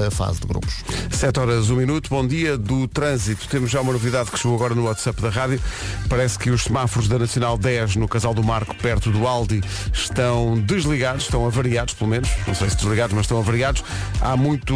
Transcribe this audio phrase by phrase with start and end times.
[0.00, 0.82] nesta fase de grupos.
[1.10, 2.08] 7 horas, 1 minuto.
[2.08, 3.46] Bom dia do trânsito.
[3.48, 5.60] Temos já uma novidade que chegou agora no WhatsApp da rádio.
[6.08, 9.60] Parece que os semáforos da Nacional 10 no Casal do Marco, perto do Aldi,
[9.92, 12.30] estão desligados, estão avariados, pelo menos.
[12.46, 13.84] Não sei se desligados, mas estão avariados.
[14.20, 14.74] Há muito,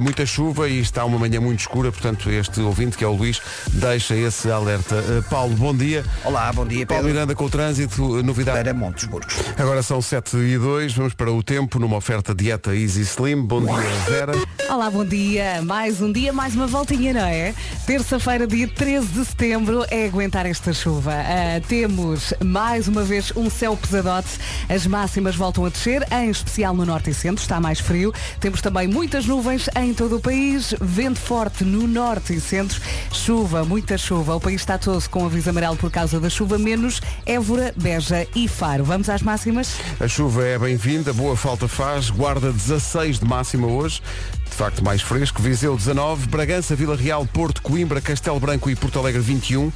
[0.00, 3.40] muita chuva e está uma manhã muito escura, portanto, este ouvinte, que é o Luís,
[3.72, 4.96] deixa esse alerta.
[4.96, 6.04] Uh, Paulo, bom dia.
[6.24, 7.14] Olá, bom dia, Paulo Pedro.
[7.14, 8.58] Miranda com o trânsito, novidade.
[8.58, 9.34] Para Montes Burgos.
[9.56, 13.42] Agora são 7 e 2, vamos para o tempo numa oferta dieta Easy Slim.
[13.42, 13.74] Bom dia,
[14.08, 14.32] Vera.
[14.68, 15.62] Olá, bom dia.
[15.62, 17.54] Mais um dia, mais uma voltinha, não é?
[17.86, 21.12] Terça-feira, dia 13 de setembro, é aguentar esta chuva.
[21.12, 24.28] Ah, temos mais uma vez um céu pesadote.
[24.68, 28.12] As máximas voltam a descer, em especial no norte e centro, está mais frio.
[28.40, 32.80] Temos também muitas nuvens em todo o país, vento forte no norte e centro,
[33.12, 34.34] chuva, muita chuva.
[34.34, 38.48] O país está todo com aviso amarelo por causa da chuva, menos Évora, Beja e
[38.48, 38.84] Faro.
[38.84, 39.76] Vamos às máximas?
[40.00, 44.02] A chuva é bem-vinda, boa falta faz, guarda 16 de máxima hoje,
[44.50, 48.98] de facto mais fresco, Viseu 19, Bragança, Vila Real, Porto, Coimbra, Castelo Branco e Porto
[48.98, 49.72] Alegre 21,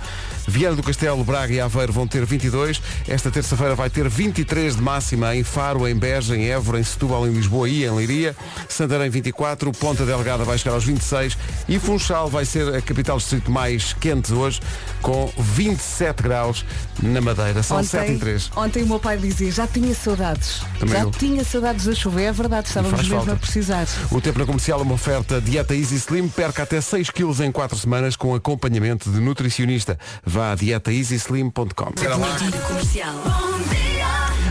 [0.46, 4.82] Viana do Castelo, Braga e Aveiro vão ter 22, esta terça-feira vai ter 23 de
[4.82, 8.34] máxima em Faro, em Beja, em Évora, em Setúbal, em Lisboa e em Leiria,
[8.68, 11.36] Santarém 24, Ponta Delgada vai chegar aos 26
[11.68, 14.60] e Funchal vai ser a capital distrito mais quente hoje,
[15.02, 16.64] com 27 graus
[17.02, 17.62] na Madeira.
[17.62, 18.50] São 7 e 3.
[18.56, 20.62] ontem o meu pai dizia, já tinha saudades.
[20.78, 21.10] Também já eu.
[21.10, 22.20] tinha saudades da chuva.
[22.20, 23.32] É verdade, estávamos mesmo falta.
[23.32, 23.86] a precisar.
[24.10, 27.78] O tempo na comercial uma oferta dieta Easy Slim, perca até 6 kg em 4
[27.78, 29.98] semanas com acompanhamento de nutricionista.
[30.22, 31.92] Vá a dietaeasyslim.com.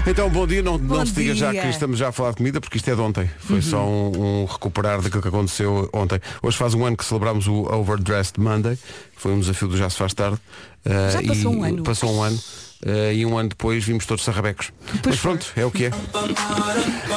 [0.08, 2.60] Então, bom dia, não, não se diga já que estamos já a falar de comida,
[2.60, 3.30] porque isto é de ontem.
[3.40, 6.20] Foi só um, um recuperar daquilo que aconteceu ontem.
[6.42, 8.80] Hoje faz um ano que celebramos o Overdressed Monday,
[9.16, 10.40] foi um desafio do Já se faz tarde.
[10.86, 11.84] Uh, Já passou e um ano.
[11.84, 12.40] Passou um ano.
[12.86, 14.72] Uh, e um ano depois vimos todos sarrabecos.
[15.06, 15.18] Mas foi.
[15.18, 15.92] pronto, é o que é.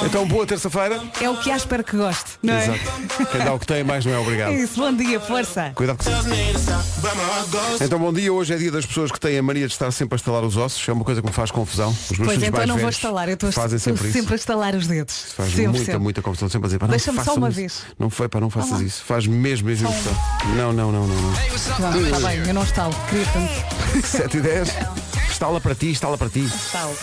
[0.05, 1.01] Então, boa terça-feira.
[1.21, 2.33] É o que há, espero que goste.
[2.43, 2.65] Não é?
[2.65, 3.27] Exato.
[3.31, 4.55] Quem dá o que tem, mais não é obrigado.
[4.55, 5.73] Isso, bom dia, força.
[5.75, 9.73] Cuidado com Então bom dia, hoje é dia das pessoas que têm a mania de
[9.73, 11.91] estar sempre a estalar os ossos, é uma coisa que me faz confusão.
[11.91, 14.13] Os meus Pois então mais não vou estalar, eu estou sempre isso.
[14.19, 15.33] sempre a estalar os dedos.
[15.37, 15.99] Faz sempre, muita, sempre.
[15.99, 17.57] muita confusão, sempre a dizer, Deixa-me só uma isso.
[17.57, 17.83] vez.
[17.99, 18.83] Não foi, pá, não faças lá.
[18.83, 19.03] isso.
[19.05, 20.17] Faz mesmo, mesmo impressão.
[20.57, 21.33] Não, não, não, não, não.
[21.35, 21.91] Está
[22.29, 22.95] bem, eu não estalo.
[23.09, 24.07] Queria tanto.
[24.07, 25.12] 7 e 10.
[25.43, 26.45] Estala para ti, estala para ti.
[26.45, 26.97] Estalo.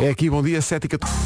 [0.00, 1.16] É aqui, bom dia, 7 14.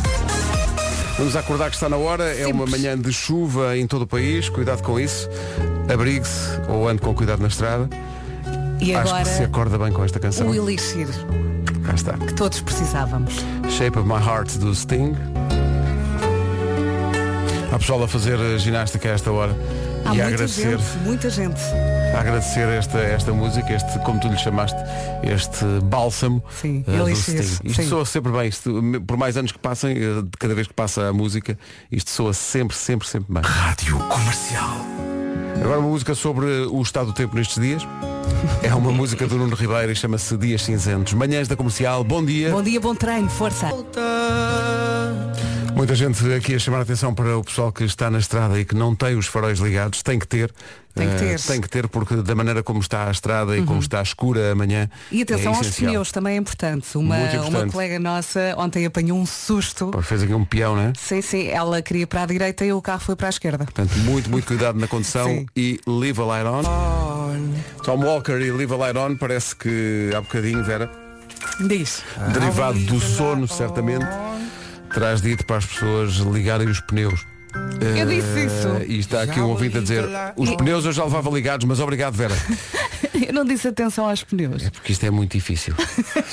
[1.19, 4.49] Vamos acordar que está na hora, é uma manhã de chuva em todo o país,
[4.49, 5.29] cuidado com isso.
[5.93, 7.91] Abrigue-se ou ande com cuidado na estrada.
[8.81, 10.47] E Acho agora que se acorda bem com esta canção.
[10.47, 11.09] o elixir
[11.85, 12.13] Cá está.
[12.13, 13.35] que todos precisávamos.
[13.69, 15.17] Shape of My Heart do Sting.
[17.73, 19.57] Há pessoal a fazer ginástica a esta hora
[20.05, 21.61] Há e a muita agradecer, gente, muita gente.
[22.15, 24.79] A agradecer esta, esta música, este, como tu lhe chamaste,
[25.23, 27.69] este bálsamo Sim, eh, do elixir, Sting.
[27.69, 27.89] Isto sim.
[27.89, 31.13] soa sempre bem, isto, por mais anos que passem, eh, cada vez que passa a
[31.13, 31.59] música,
[31.91, 33.43] isto soa sempre, sempre, sempre bem.
[33.43, 34.85] Rádio Comercial.
[35.57, 37.87] Agora uma música sobre o estado do tempo nestes dias.
[38.63, 41.13] É uma música do Nuno Ribeiro e chama-se Dias Cinzentos.
[41.13, 42.51] Manhãs da Comercial, bom dia.
[42.51, 43.69] Bom dia, bom treino, força.
[45.81, 48.67] Muita gente aqui a chamar a atenção para o pessoal que está na estrada e
[48.67, 50.53] que não tem os faróis ligados, tem que ter.
[50.95, 51.31] Tem que Eh, ter.
[51.31, 51.47] Uhum.
[51.47, 54.91] tem que ter porque da maneira como está a estrada e como está escura amanhã.
[55.11, 56.99] E atenção é aos pneus, também é importante.
[56.99, 57.49] Uma, importante.
[57.49, 59.87] uma colega nossa ontem apanhou um susto.
[59.87, 60.93] Pô, Fez aqui um peão, né?
[60.99, 63.65] Sim, sim, ela queria para a direita e o carro foi para a esquerda.
[63.65, 66.63] Portanto, muito, muito cuidado na condução e leave a light on.
[67.85, 70.91] Tom Walker e leave a light on parece que há bocadinho, Vera,
[71.67, 72.03] Diz.
[72.35, 74.05] derivado do sono, certamente,
[74.93, 77.25] terás dito para as pessoas ligarem os pneus.
[77.97, 78.69] Eu disse Eh, isso.
[78.93, 80.05] E está aqui um ouvinte a dizer,
[80.37, 82.35] os pneus eu já levava ligados, mas obrigado, Vera.
[83.27, 84.65] Eu não disse atenção aos pneus.
[84.65, 85.75] É porque isto é muito difícil.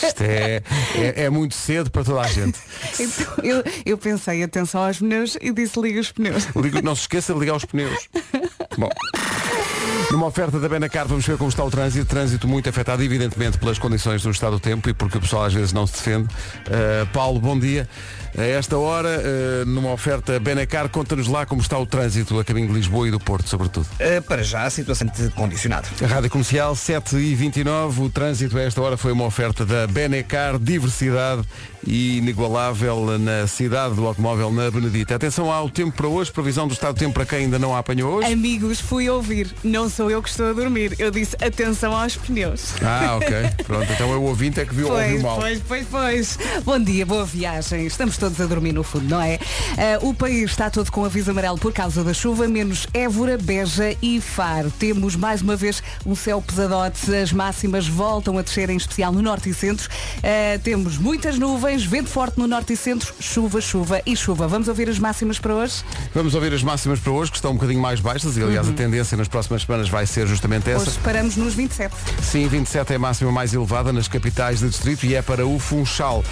[0.01, 0.62] Isto é,
[0.95, 2.57] é, é muito cedo para toda a gente.
[3.00, 6.47] Então, eu, eu pensei atenção aos pneus e disse liga os pneus.
[6.56, 8.07] Ligo- não se esqueça de ligar os pneus.
[8.78, 8.89] Bom.
[10.09, 12.06] Numa oferta da Benacar, vamos ver como está o trânsito.
[12.06, 15.53] Trânsito muito afetado, evidentemente, pelas condições do estado do tempo e porque o pessoal às
[15.53, 16.23] vezes não se defende.
[16.23, 17.90] Uh, Paulo, bom dia.
[18.38, 22.68] A esta hora, uh, numa oferta Benacar, conta-nos lá como está o trânsito a caminho
[22.69, 23.86] de Lisboa e do Porto, sobretudo.
[24.00, 25.89] Uh, para já, a situação de condicionado.
[26.01, 29.88] A Rádio Comercial 7 e 29 o trânsito a esta hora foi uma oferta da
[29.88, 31.42] Benecar, diversidade
[31.85, 35.15] e inigualável na cidade do automóvel na Benedita.
[35.15, 37.79] Atenção ao tempo para hoje, previsão do estado do tempo para quem ainda não a
[37.79, 38.31] apanhou hoje.
[38.31, 39.53] Amigos, fui ouvir.
[39.63, 40.95] Não sou eu que estou a dormir.
[41.00, 42.74] Eu disse atenção aos pneus.
[42.81, 43.27] Ah, ok.
[43.65, 45.38] Pronto, então eu ouvinte é que viu ouviu Pois, mal.
[45.39, 46.39] pois, pois, pois.
[46.63, 47.85] Bom dia, boa viagem.
[47.85, 49.39] Estamos todos a dormir no fundo, não é?
[49.77, 53.95] Ah, o país está todo com aviso amarelo por causa da chuva, menos Évora, Beja
[54.01, 54.71] e Faro.
[54.71, 59.21] Temos mais uma vez um céu pesadote, as máximas voltam a descer, em especial no
[59.21, 59.88] norte e centro.
[60.24, 64.47] Ah, temos muitas nuvens, vento forte no norte e centro, chuva, chuva e chuva.
[64.47, 65.83] Vamos ouvir as máximas para hoje?
[66.13, 68.74] Vamos ouvir as máximas para hoje, que estão um bocadinho mais baixas, e aliás a
[68.74, 70.89] tendência nas próximas semanas vai ser justamente essa.
[70.89, 71.94] Hoje paramos nos 27.
[72.21, 75.59] Sim, 27 é a máxima mais elevada nas capitais do distrito e é para o
[75.59, 76.24] Funchal.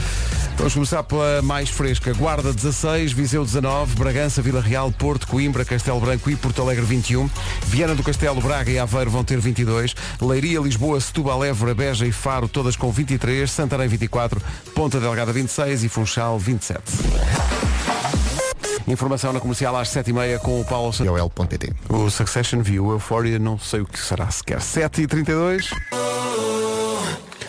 [0.57, 2.13] Vamos começar pela mais fresca.
[2.13, 7.30] Guarda 16, Viseu 19, Bragança, Vila Real, Porto, Coimbra, Castelo Branco e Porto Alegre 21.
[7.65, 9.95] Viana do Castelo, Braga e Aveiro vão ter 22.
[10.21, 13.51] Leiria, Lisboa, Setúbal, Évora, Beja e Faro, todas com 23.
[13.51, 14.42] Santarém 24,
[14.74, 16.81] Ponta Delgada 26 e Funchal 27.
[18.88, 21.12] Informação na comercial às 7h30 com o Paulo Santos.
[21.89, 24.60] O Succession View, Euphoria, não sei o que será sequer.
[24.60, 25.69] 7h32.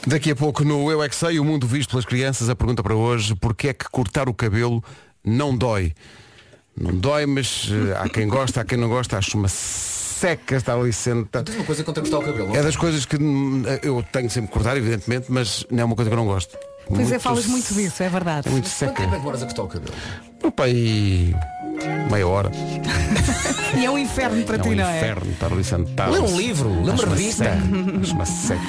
[0.06, 2.82] Daqui a pouco no Eu é que Sei, o mundo visto pelas crianças, a pergunta
[2.82, 4.82] para hoje, porquê é que cortar o cabelo
[5.24, 5.92] não dói?
[6.78, 10.74] Não dói, mas eh, há quem gosta, há quem não gosta, acho uma seca estar
[10.74, 11.42] ali senta.
[11.42, 12.56] Tens uma coisa contra cortar o cabelo.
[12.56, 15.96] É das coisas que hum, eu tenho sempre que cortar, evidentemente, mas não é uma
[15.96, 16.56] coisa que eu não gosto.
[16.88, 18.48] Pois é, falas muito disso, é verdade.
[18.48, 18.92] É muito Quanto seca.
[18.92, 19.94] tempo é que demoras a cortar o cabelo?
[20.42, 21.34] Opa, aí
[22.10, 22.50] meia hora.
[23.76, 24.96] E é um inferno para É ti, um não é?
[24.96, 26.12] inferno estar ali sentado.
[26.12, 27.44] Lê um livro, lê uma revista.
[28.14, 28.62] uma seca.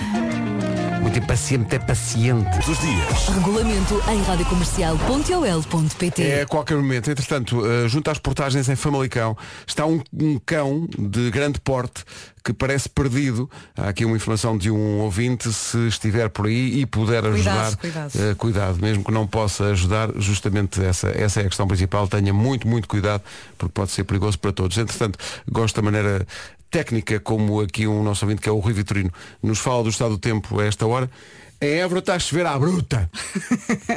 [1.02, 2.58] Muito impaciente, é paciente.
[2.66, 3.30] Dos dias.
[3.34, 7.10] Regulamento em radiocomercial.ol.pt É a qualquer momento.
[7.10, 12.04] Entretanto, eh, junto às portagens em Famalicão, está um, um cão de grande porte
[12.48, 13.50] que parece perdido.
[13.76, 17.76] Há aqui uma informação de um ouvinte, se estiver por aí e puder ajudar.
[17.76, 18.12] cuidado.
[18.16, 22.08] eh, cuidado, mesmo que não possa ajudar, justamente essa, essa é a questão principal.
[22.08, 23.22] Tenha muito, muito cuidado,
[23.58, 24.78] porque pode ser perigoso para todos.
[24.78, 25.20] Entretanto,
[25.52, 26.26] gosto da maneira
[26.72, 29.12] técnica como aqui um nosso ouvinte, que é o Rui Vitorino,
[29.44, 31.12] nos fala do estado do tempo a esta hora.
[31.60, 33.10] Em Évora está a chover à bruta.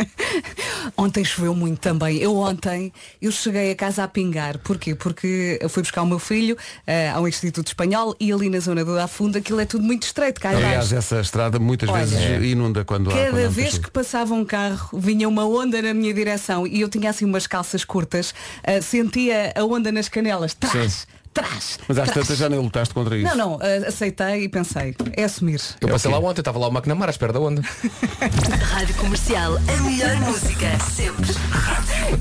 [0.96, 2.16] Ontem choveu muito também.
[2.18, 4.58] Eu ontem, eu cheguei a casa a pingar.
[4.58, 4.94] Porquê?
[4.94, 8.84] Porque eu fui buscar o meu filho eh, ao Instituto Espanhol e ali na zona
[8.84, 12.84] do Afunda aquilo é tudo muito estreito cá Aliás, essa estrada muitas Olha, vezes inunda
[12.84, 16.12] quando há quando há Cada vez que passava um carro vinha uma onda na minha
[16.12, 21.06] direção e eu tinha assim umas calças curtas, eh, sentia a onda nas canelas, trás,
[21.32, 21.78] trás.
[21.88, 22.26] Mas às trás.
[22.26, 23.36] tantas já nem lutaste contra isso.
[23.36, 25.60] Não, não, eh, aceitei e pensei, é assumir.
[25.80, 27.62] Eu passei É o lá ontem, estava lá o McNamara à espera da onda.
[28.72, 31.30] Rádio Comercial, a melhor música sempre.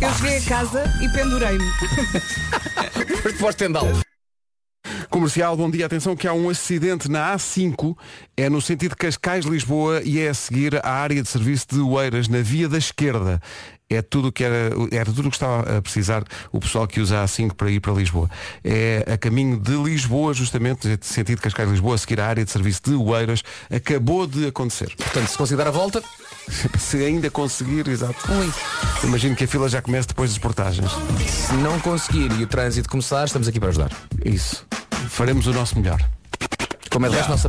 [0.02, 1.66] Eu cheguei a casa e pendurei-me.
[3.24, 3.88] Depois de estendal.
[5.10, 5.86] Comercial, bom dia.
[5.86, 7.98] Atenção que há um acidente na A5,
[8.38, 12.28] é no sentido de Cascais-Lisboa e é a seguir à área de serviço de Oeiras,
[12.28, 13.42] na via da esquerda.
[13.90, 17.00] É tudo o que era, era tudo o que estava a precisar o pessoal que
[17.00, 18.30] usa a A5 para ir para Lisboa.
[18.64, 22.52] É a caminho de Lisboa, justamente, no sentido de Cascais-Lisboa, a seguir à área de
[22.52, 23.44] serviço de Oeiras.
[23.70, 24.94] Acabou de acontecer.
[24.96, 26.04] Portanto, se considera a volta,
[26.80, 28.16] Se ainda conseguir, exato.
[28.32, 28.52] Ui.
[29.04, 30.92] Imagino que a fila já começa depois das portagens.
[31.28, 33.92] se não conseguir e o trânsito começar, estamos aqui para ajudar.
[34.26, 34.66] Isso.
[35.10, 36.00] Faremos o nosso melhor.
[36.90, 37.48] Como é resto, nossa.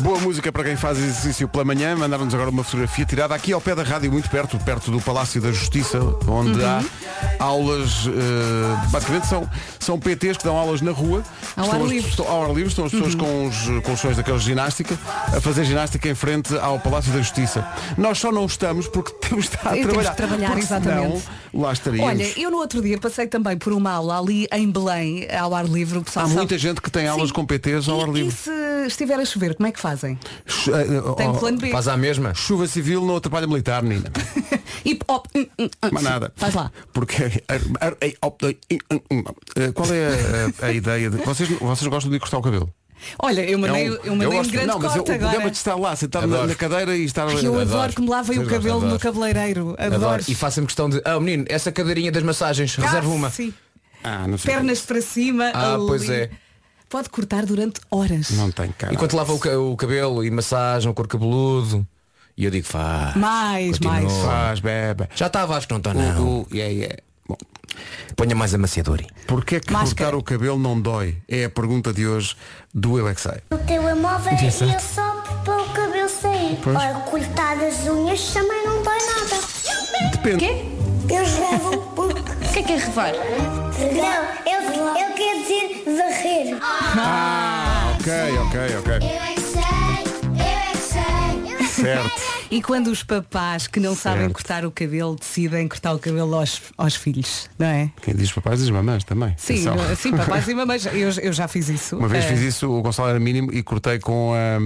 [0.00, 1.96] Boa música para quem faz exercício pela manhã.
[1.96, 5.40] Mandaram-nos agora uma fotografia tirada aqui ao pé da rádio, muito perto, perto do Palácio
[5.40, 6.82] da Justiça, onde há
[7.40, 9.48] aulas, eh, basicamente são,
[9.80, 11.22] são PTs que dão aulas na rua.
[11.56, 12.10] Ao Estão ar as- livre.
[12.10, 14.96] estão- ao ar livre, estão as pessoas com os colchões daqueles de ginástica
[15.36, 17.66] a fazer ginástica em frente ao Palácio da Justiça.
[17.96, 20.14] Nós só não estamos porque temos de estar a Temos de trabalhar.
[20.14, 21.20] trabalhar, porque exatamente.
[21.52, 22.08] senão lá estaríamos.
[22.08, 25.64] Olha, eu no outro dia passei também por uma aula ali em Belém, ao ar
[25.66, 26.00] livre.
[26.06, 27.34] Há sabe- muita gente que tem aulas Sim.
[27.34, 28.36] com PTs ao E- ar E livre.
[28.36, 28.50] se
[28.86, 30.18] estiver a chover, como é que fazem?
[30.46, 30.84] Chu- eh,
[31.16, 31.70] Tem oh, plano B.
[31.70, 32.34] Faz à mesma.
[32.34, 34.10] Chuva civil não atrapalha militar, menina.
[34.84, 35.26] Hip hop.
[35.34, 35.88] hum, hum, hum.
[35.92, 36.32] Mais nada.
[36.36, 36.70] Faz lá.
[36.92, 38.12] Porque eh,
[39.74, 41.16] qual é a, a ideia de.
[41.18, 42.72] Vocês, vocês gostam de cortar o cabelo?
[43.20, 44.50] Olha, eu mandei, É um- eu mandei um gosto.
[44.50, 45.50] grande não, mas eu- corte o problema agora.
[45.50, 46.48] de estar lá, sentado na, Adoro.
[46.48, 47.28] na cadeira e estar.
[47.28, 47.60] Eu Adoro.
[47.60, 49.00] adoro que me lavem o cabelo gostam, no adoro.
[49.00, 49.74] cabeleireiro.
[49.78, 49.94] Adoro.
[49.94, 50.24] Adoro.
[50.28, 51.00] E façam-me questão de.
[51.04, 53.30] Ah, menino, essa cadeirinha das massagens, reserva uma.
[53.30, 53.54] Sim.
[54.02, 54.52] Ah, não sei.
[54.54, 55.50] Pernas para cima.
[55.54, 55.86] Ah, ali.
[55.86, 56.30] pois é.
[56.88, 58.30] Pode cortar durante horas.
[58.30, 58.92] Não tem cara.
[58.94, 61.86] Enquanto lava o, o cabelo e massagem, o cor cabeludo.
[62.36, 63.14] E eu digo, faz.
[63.16, 63.92] Mais, Continua.
[63.94, 64.12] mais.
[64.18, 65.08] Faz, bebe.
[65.14, 66.24] Já estava, acho que não está, não.
[66.26, 66.96] O, o, yeah, yeah.
[67.28, 67.36] Bom,
[68.16, 69.02] Ponha mais amaciador.
[69.26, 70.12] porquê é que Máscara.
[70.12, 71.18] cortar o cabelo não dói?
[71.28, 72.34] É a pergunta de hoje
[72.74, 73.42] do Eu é que Sei.
[73.50, 75.10] O telemóvel e eu só
[75.44, 76.58] para o cabelo sair.
[76.66, 80.10] Ora, cortar as unhas também não dói nada.
[80.12, 80.44] Depende.
[80.44, 82.07] Eles levam.
[82.48, 83.12] O que é que é revar?
[83.12, 84.60] Não, eu,
[84.96, 86.58] eu quero dizer varrer.
[87.94, 88.94] Ok, ok, ok.
[88.94, 89.62] Eu é que sei,
[91.50, 91.84] eu é que sei.
[91.84, 92.38] Certo.
[92.50, 94.32] E quando os papás que não sabem Certo.
[94.32, 97.92] cortar o cabelo decidem cortar o cabelo aos, aos filhos, não é?
[98.02, 99.34] Quem diz papais diz mamãs também.
[99.36, 99.96] Sim, Atenção.
[99.96, 100.86] sim, papais e mamães.
[100.86, 101.96] Eu, eu já fiz isso.
[101.98, 104.58] Uma vez Eh, fiz isso, o Gonçalo era mínimo e cortei com a,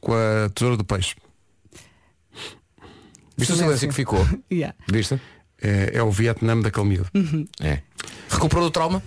[0.00, 1.14] com a tesoura do peixe.
[3.36, 4.26] Viste o silêncio que ficou?
[4.50, 4.74] yeah.
[4.90, 5.20] Viste?
[5.62, 7.08] É, é o Vietnã daquele miúdo.
[7.14, 7.46] Hum.
[7.60, 7.80] É.
[8.28, 9.02] Recuperou do trauma?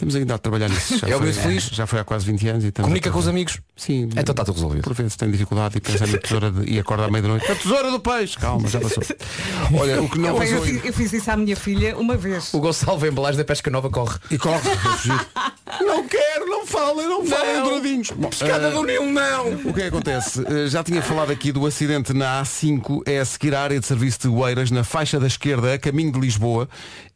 [0.00, 0.96] Estamos ainda a trabalhar nisso.
[0.96, 1.64] Já É o feliz.
[1.64, 2.64] Já foi há quase 20 anos.
[2.64, 3.60] E estamos Comunica a com os amigos.
[3.76, 4.04] Sim.
[4.04, 4.82] Então está tudo resolvido.
[4.82, 7.52] Por vezes tem dificuldade e pensa na tesoura de, e acorda à meia-noite.
[7.52, 8.38] A tesoura do peixe!
[8.38, 9.02] Calma, já passou.
[9.78, 12.54] Olha, o que não eu, passou fiz, eu fiz isso à minha filha uma vez.
[12.54, 14.18] O Gonçalo vem embalagem da pesca nova corre.
[14.30, 15.84] E corre, a.
[15.84, 18.10] Não quero, não falem, não falem, douradinhos.
[18.10, 19.52] Pescada eh, do Nilo, não!
[19.52, 20.42] O que é que acontece?
[20.46, 23.86] Eh, Já tinha falado aqui do acidente na A5, é a seguir à área de
[23.86, 26.68] serviço de Oeiras, na faixa da esquerda, a caminho de Lisboa.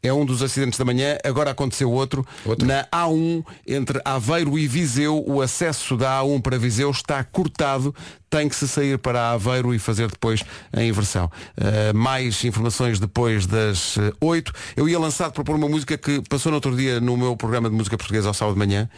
[0.05, 2.23] É um dos acidentes da manhã, agora aconteceu outro.
[2.45, 2.67] Outro.
[2.67, 7.93] Na A1, entre Aveiro e Viseu, o acesso da A1 para Viseu está cortado.
[8.29, 10.43] Tem que se sair para Aveiro e fazer depois
[10.73, 11.31] a inversão.
[11.55, 14.51] Eh, mais informações depois das eh, 8.
[14.75, 17.69] Eu ia lançar de propor uma música que passou no outro dia no meu programa
[17.69, 18.89] de música portuguesa ao sábado de manhã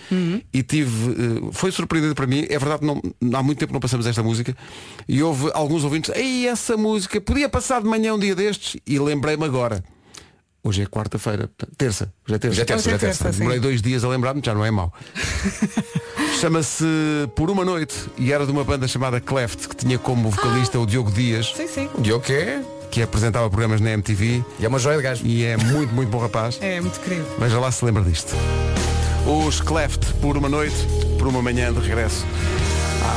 [0.52, 1.12] e tive.
[1.12, 2.46] eh, foi surpreendente para mim.
[2.50, 3.00] É verdade não,
[3.38, 4.56] há muito tempo não passamos esta música
[5.08, 6.12] e houve alguns ouvintes.
[6.16, 9.84] Ei, essa música podia passar de manhã um dia destes e lembrei-me agora.
[10.64, 12.12] Hoje é quarta-feira, terça.
[12.28, 12.54] Hoje é terça.
[12.54, 13.40] Hoje é terça, hoje é terça, sim.
[13.40, 14.94] Demorei dois dias a lembrar-me, já não é mau.
[16.42, 16.86] Chama-se
[17.36, 20.86] Por Uma Noite e era de uma banda chamada Cleft, que tinha como vocalista o
[20.86, 21.90] Diogo Dias, Sim, sim.
[22.04, 22.62] E o quê?
[22.90, 25.26] que apresentava programas na MTV E é uma joia de gajo.
[25.26, 26.58] e é muito, muito bom rapaz.
[26.64, 27.26] É muito querido.
[27.38, 28.34] Veja lá se lembra disto.
[29.26, 30.76] Os Cleft, por uma noite,
[31.18, 32.26] por uma manhã de regresso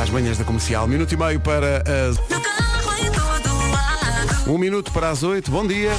[0.03, 0.87] às manhãs da comercial.
[0.89, 2.17] Minuto e meio para as.
[4.49, 5.51] Um minuto para as oito.
[5.53, 5.93] Bom dia.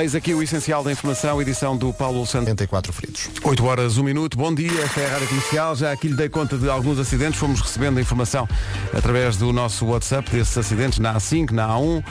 [0.00, 2.44] Eis aqui o essencial da informação, edição do Paulo Santos.
[2.46, 3.28] 74 feridos.
[3.44, 6.30] 8 horas, 1 minuto, bom dia, esta é a Rádio Comercial, já aqui lhe dei
[6.30, 8.48] conta de alguns acidentes, fomos recebendo a informação
[8.96, 11.98] através do nosso WhatsApp desses acidentes na A5, na A1.
[12.00, 12.02] Uh,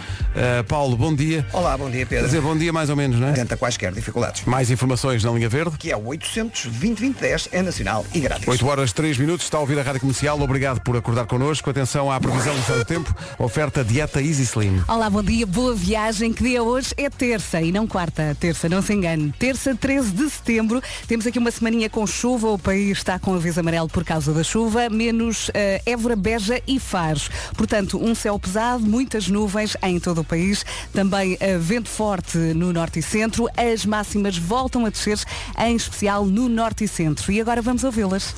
[0.68, 1.44] Paulo, bom dia.
[1.52, 2.26] Olá, bom dia Quer Pedro.
[2.28, 3.34] dizer, bom dia mais ou menos, não é?
[3.34, 4.46] Tenta quaisquer dificuldades.
[4.46, 5.76] Mais informações na linha verde.
[5.78, 8.48] Que é o 800 2010 é nacional e grátis.
[8.48, 11.68] 8 horas 3 minutos, está a ouvir a Rádio Comercial, obrigado por acordar connosco.
[11.68, 14.84] Atenção à previsão do tempo, oferta dieta Easy Slim.
[14.88, 16.32] Olá, bom dia, boa viagem.
[16.32, 18.36] Que dia hoje é terça e não quarta.
[18.40, 19.34] Terça, não se engane.
[19.40, 20.82] Terça, 13 de setembro.
[21.08, 22.50] Temos aqui uma semaninha com chuva.
[22.50, 26.80] O país está com aviso amarelo por causa da chuva, menos eh, Évora, Beja e
[26.80, 27.22] Faro.
[27.56, 30.66] Portanto, um céu pesado, muitas nuvens em todo o país.
[30.94, 33.48] Também eh, vento forte no norte e centro.
[33.56, 35.20] As máximas voltam a descer,
[35.58, 37.32] em especial no norte e centro.
[37.32, 38.36] E agora vamos ouvi-las.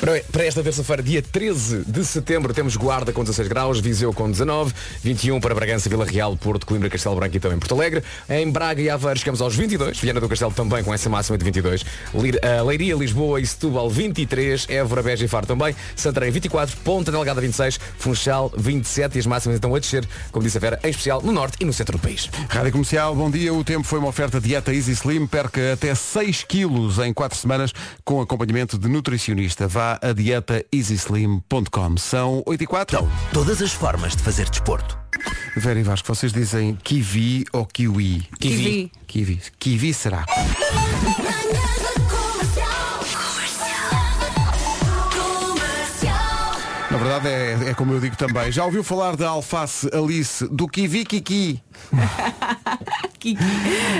[0.00, 4.72] Para, esta terça-feira, dia 13 de setembro, temos Guarda com 16 graus, Viseu com 19,
[5.04, 8.02] 21 para Bragança, Vila Real, Porto, Coimbra, Castelo Branco e também Porto Alegre.
[8.26, 11.44] Em Braga e Aveiro chegamos aos 22, Viana do Castelo também com essa máxima de
[11.44, 11.84] 22.
[12.14, 17.12] Lir- eh, Leiria, Lisboa e Setúbal 23, Évora, Beja e Faro também, Santarém 24, Ponta
[17.12, 20.88] Delgada 26, Funchal 27 e as máximas então a descer, como disse a Vera, em
[20.88, 22.30] especial no norte e no centro do país.
[22.48, 23.52] Rádio Comercial, bom dia.
[23.52, 25.26] O tempo foi uma oferta dieta Easy Slim.
[25.26, 27.70] Perca até 6 quilos em 4 semanas
[28.02, 29.68] com acompanhamento de nutricionista.
[29.68, 31.96] Vá a dietaeasyslim.com.
[31.96, 33.08] São 8 e 4.
[33.32, 34.98] Todas as formas de fazer desporto.
[35.56, 38.28] Vera e Vasco, vocês dizem kiwi ou kiwi?
[38.38, 38.92] Kiwi.
[39.06, 39.40] Kiwi.
[39.58, 40.24] Kiwi será.
[47.00, 48.52] Verdade é, é como eu digo também.
[48.52, 51.62] Já ouviu falar da alface Alice, do kiwi kiki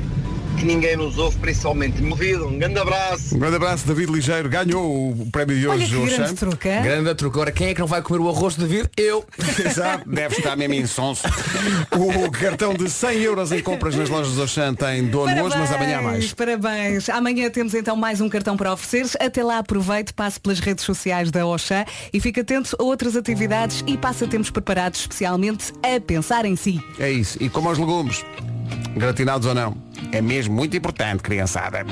[0.59, 2.45] que ninguém nos ouve, principalmente no ouvido.
[2.45, 3.33] Um grande abraço.
[3.33, 4.49] Um grande abraço, David Ligeiro.
[4.49, 6.83] Ganhou o prémio de Olha hoje, que grande hein?
[6.83, 7.37] Grande truque.
[7.37, 8.89] Agora, quem é que não vai comer o arroz de David?
[8.97, 9.25] Eu.
[9.65, 11.23] Exato, deve estar mesmo insonso.
[11.95, 15.71] O cartão de 100 euros em compras nas lojas do Oxam tem dono hoje, mas
[15.71, 16.33] amanhã há mais.
[16.33, 17.07] Parabéns.
[17.09, 19.17] Amanhã temos então mais um cartão para oferecer.
[19.19, 23.81] Até lá aproveite, passe pelas redes sociais da Oxã e fique atento a outras atividades
[23.87, 26.83] e passatempos preparados especialmente a pensar em si.
[26.99, 27.41] É isso.
[27.41, 28.25] E como aos legumes,
[28.95, 29.75] gratinados ou não,
[30.11, 31.85] é mesmo muito importante, criançada.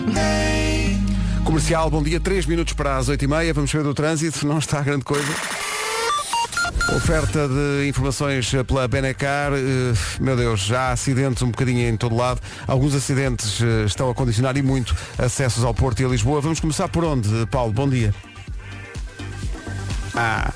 [1.44, 5.06] Comercial, bom dia, 3 minutos para as 8h30, vamos ver do trânsito, não está grande
[5.06, 5.34] coisa.
[6.96, 12.16] Oferta de informações pela Benecar, eh, meu Deus, já há acidentes um bocadinho em todo
[12.16, 12.42] lado.
[12.66, 16.40] Alguns acidentes eh, estão a condicionar e muito acessos ao Porto e a Lisboa.
[16.40, 17.74] Vamos começar por onde, Paulo?
[17.74, 18.14] Bom dia.
[20.16, 20.52] Ah,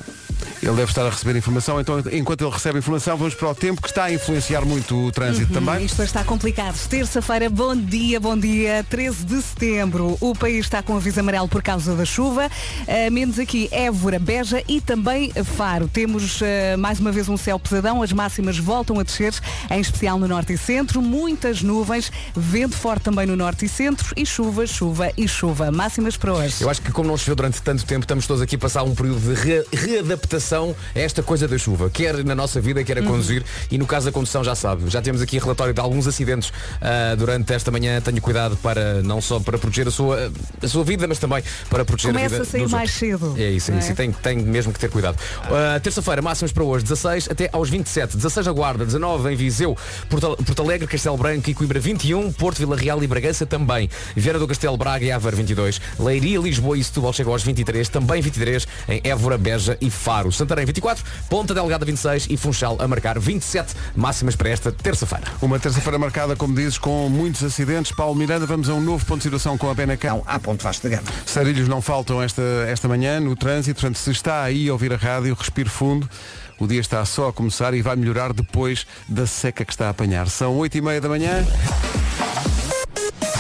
[0.62, 3.82] ele deve estar a receber informação, então enquanto ele recebe informação, vamos para o tempo
[3.82, 5.76] que está a influenciar muito o trânsito também.
[5.82, 6.76] Hum, Isto está complicado.
[6.88, 8.86] Terça-feira, bom dia, bom dia.
[8.90, 10.18] 13 de setembro.
[10.22, 12.48] O país está com aviso amarelo por causa da chuva.
[12.82, 15.88] Uh, menos aqui Évora, Beja e também Faro.
[15.88, 16.46] Temos uh,
[16.78, 18.04] mais uma vez um céu pesadão.
[18.04, 19.34] As máximas voltam a descer,
[19.70, 21.02] em especial no norte e centro.
[21.02, 25.72] Muitas nuvens, vento forte também no norte e centro e chuva, chuva e chuva.
[25.72, 26.58] Máximas para hoje.
[26.62, 28.94] Eu acho que como não choveu durante tanto tempo, estamos todos aqui a passar um
[28.94, 33.04] período de re- readaptação a esta coisa da chuva, quer na nossa vida, quer a
[33.04, 34.90] conduzir, e no caso da condução já sabe.
[34.90, 38.02] Já temos aqui relatório de alguns acidentes ah, durante esta manhã.
[38.02, 40.32] Tenho cuidado para não só para proteger a sua,
[40.62, 43.50] a sua vida, mas também para proteger Começa a vida a sair mais cedo, É
[43.50, 43.90] isso, é isso.
[43.90, 43.92] é?
[43.92, 45.18] E tem, tem mesmo que ter cuidado.
[45.44, 48.16] Ah, Terça-feira, máximas para hoje, 16 até aos 27.
[48.18, 49.78] 16 na Guarda, 19 em Viseu,
[50.10, 53.90] Porto, Porto Alegre, Castelo Branco e Coimbra 21, Porto, Vila Real e Bragança também.
[54.16, 55.82] Vieira do Castelo, Braga e Aveiro 22.
[56.00, 60.32] Leiria, Lisboa e Setúbal chegam aos 23, também 23 em Évora, Beja e Faro.
[60.42, 65.26] Santarém 24, Ponta Delgada 26 e Funchal a marcar 27 máximas para esta terça-feira.
[65.40, 67.92] Uma terça-feira marcada, como dizes, com muitos acidentes.
[67.92, 70.16] Paulo Miranda, vamos a um novo ponto de situação com a Benacar.
[70.16, 71.08] Não, há ponto Vasco da Gama.
[71.28, 74.98] Sarilhos não faltam esta, esta manhã no trânsito, portanto, se está aí a ouvir a
[74.98, 76.10] rádio, respire fundo.
[76.58, 79.90] O dia está só a começar e vai melhorar depois da seca que está a
[79.90, 80.28] apanhar.
[80.28, 81.46] São 8 e meia da manhã.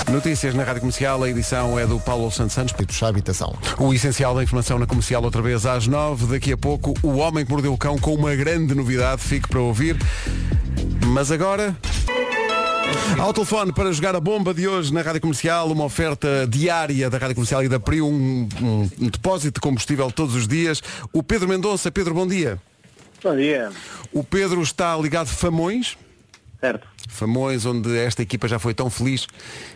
[0.09, 2.73] Notícias na Rádio Comercial, a edição é do Paulo Santos Santos.
[2.77, 3.55] Ditos à habitação.
[3.77, 6.25] O essencial da informação na comercial outra vez às 9.
[6.27, 9.21] Daqui a pouco, o homem que mordeu o cão com uma grande novidade.
[9.21, 9.95] Fique para ouvir.
[11.07, 11.75] Mas agora.
[13.17, 17.17] Ao telefone para jogar a bomba de hoje na Rádio Comercial, uma oferta diária da
[17.17, 20.81] Rádio Comercial e da PRIO, um, um- um depósito de combustível todos os dias.
[21.13, 21.89] O Pedro Mendonça.
[21.91, 22.59] Pedro, bom dia.
[23.23, 23.69] Bom dia.
[24.11, 25.97] O Pedro está ligado a Famões.
[26.59, 26.85] Certo.
[27.07, 29.27] Famões, onde esta equipa já foi tão feliz,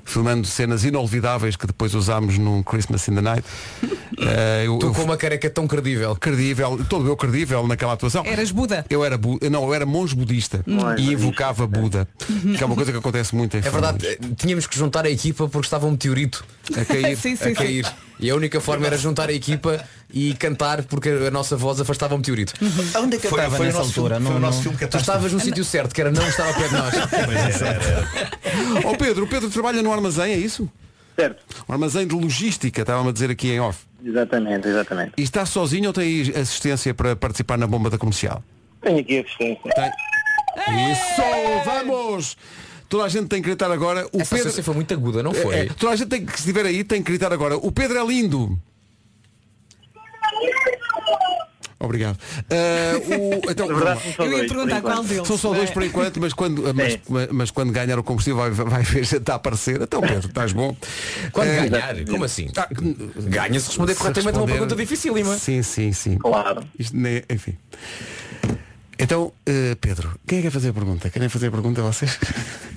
[0.04, 3.44] filmando cenas inolvidáveis que depois usámos num Christmas in the Night.
[4.18, 6.16] Eh, eu- Tu eu- com uma careca tão credível.
[6.16, 8.24] credível, todo eu credível naquela atuação.
[8.26, 8.86] Eras Buda.
[8.90, 10.64] Eu era, bu- não, eu era monge budista
[10.98, 12.08] e invocava Buda,
[12.56, 13.82] que é uma coisa que acontece muito em É Famões.
[13.92, 16.46] verdade, eh, tínhamos que juntar a equipa porque estava um meteorito
[16.78, 17.18] A cair.
[17.18, 17.94] Sim, sim, a cair.
[18.18, 19.84] E a única forma era juntar a equipa
[20.14, 22.54] e cantar porque a nossa voz afastava o meteorito.
[22.98, 24.16] Onde é que eu estava foi nessa nosso altura?
[24.16, 25.18] filme, foi Não- o nosso não- filme Tu catástrofe.
[25.18, 26.94] estavas no sítio certo, que era não estar ao pé de nós.
[28.86, 30.70] Ó Pedro, o Pedro trabalha no armazém, é isso?
[31.16, 31.44] Certo.
[31.68, 33.80] Um armazém de logística, estava-me a dizer aqui em off.
[34.04, 35.14] Exatamente, exatamente.
[35.18, 38.44] E está sozinho ou tem assistência para participar na bomba da comercial?
[38.82, 39.72] Tenho aqui assistência.
[39.74, 40.92] Tem.
[40.92, 41.22] Isso!
[41.66, 42.38] Vamos!
[42.88, 44.06] Toda a gente tem que gritar agora.
[44.14, 44.36] O Essa Pedro.
[44.36, 45.56] assistência foi muito aguda, não É, foi?
[45.56, 47.58] é, toda a gente tem que, se estiver aí, tem que gritar agora.
[47.58, 48.60] O Pedro é lindo!
[51.80, 52.18] Obrigado.
[52.50, 53.84] Ah, o- então, Eu ia
[54.18, 55.08] dois, por perguntar qual enquanto.
[55.10, 55.28] deles.
[55.28, 55.74] São só dois É.
[55.74, 59.30] por enquanto, mas quando, mas, mas- mas quando ganhar o combustível vai, vai ver gente
[59.30, 59.82] a aparecer.
[59.82, 60.76] Então Pedro, estás bom.
[61.32, 62.06] Quando Eh, ganhar?
[62.06, 62.50] Como assim?
[62.58, 65.38] ah, Ganha se responder se corretamente a uma pergunta dificílima.
[65.38, 66.18] Sim, sim, sim.
[66.18, 66.64] Claro.
[66.80, 67.56] Isto nem, enfim.
[68.98, 71.10] Então, eh, Pedro, quem é que quer fazer a pergunta?
[71.10, 72.18] Querem fazer a pergunta a vocês?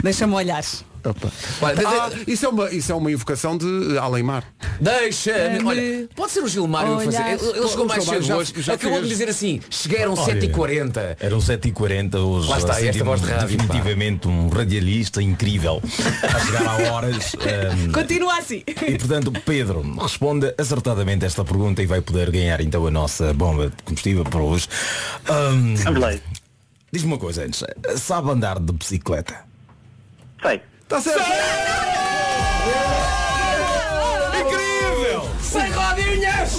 [0.03, 0.65] Deixa-me olhar.
[1.05, 1.31] Opa.
[1.63, 4.45] Olha, de- Ah, isso, é uma, isso é uma invocação de Além-Mar.
[4.81, 5.65] Deixa-me.
[5.65, 7.19] Olha, pode ser o Gilmário a fazer.
[7.23, 8.53] Ele, ele chegou mais Gilmário cedo já- hoje.
[8.59, 11.17] já Acabou de dizer assim, chegaram Olha, 7h40.
[11.21, 12.49] Eram 7h40 hoje.
[12.49, 15.83] Lá está, Senti-me esta voz de rádio, Definitivamente um radialista incrível.
[16.23, 17.35] A chegar a horas.
[17.41, 18.63] ehm, Continua assim.
[18.67, 23.71] E portanto, Pedro, responda acertadamente esta pergunta e vai poder ganhar então a nossa bomba
[23.71, 24.69] de combustível para hoje.
[25.27, 26.15] Vamos lá.
[26.93, 27.63] Diz-me uma coisa antes.
[27.97, 29.45] Sabe andar de bicicleta?
[30.43, 30.61] Sei.
[30.89, 31.21] Está certo!
[34.41, 35.29] Incrível!
[35.43, 36.55] Sem rodinhas!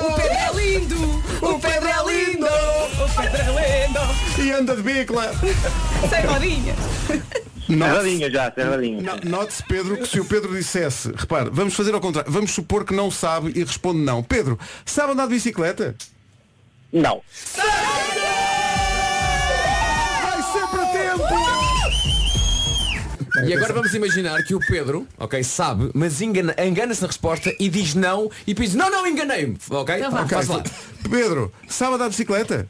[0.00, 1.22] O Pedro é lindo!
[1.42, 2.46] O Pedro é lindo!
[2.46, 4.00] O Pedro é lindo!
[4.42, 5.30] E ganda de bicla.
[6.08, 6.76] Sem rodinhas.
[7.66, 9.02] Serradinha já, serradinha.
[9.02, 12.82] No- Note-se, Pedro, que se o Pedro dissesse, repare, vamos fazer ao contrário, vamos supor
[12.84, 14.22] que não sabe e responde não.
[14.22, 15.94] Pedro, sabe andar de bicicleta?
[16.92, 17.20] Não.
[17.54, 18.25] Vai
[23.44, 27.68] E agora vamos imaginar que o Pedro, ok, sabe, mas engana- engana-se na resposta e
[27.68, 29.58] diz não e diz, não, não, enganei-me.
[29.68, 29.96] Ok?
[29.96, 30.26] Então vá.
[30.26, 30.62] Faz lá.
[31.10, 32.68] Pedro, sabe andar de bicicleta?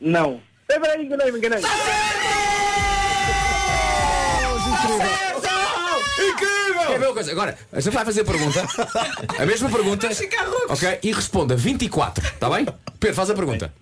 [0.00, 0.40] Não.
[0.68, 1.60] É verdade, enganei-me, enganei
[6.18, 6.82] Incrível!
[6.82, 7.32] É a mesma coisa.
[7.32, 8.66] Agora, a gente vai fazer a pergunta.
[9.38, 10.08] A mesma pergunta.
[10.68, 10.98] Ok?
[11.02, 12.24] E responda 24.
[12.26, 12.66] Está bem?
[12.98, 13.72] Pedro, faz a pergunta.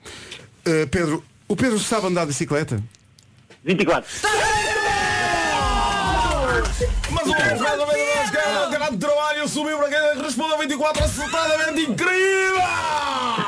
[0.66, 2.82] Uh, Pedro, o Pedro sabe andar de bicicleta?
[3.64, 4.10] 24.
[7.10, 10.56] Mas o Pedro faz a vez da canal de trabalho, subiu para quem responde a
[10.56, 13.43] 24 acertadamente incrível!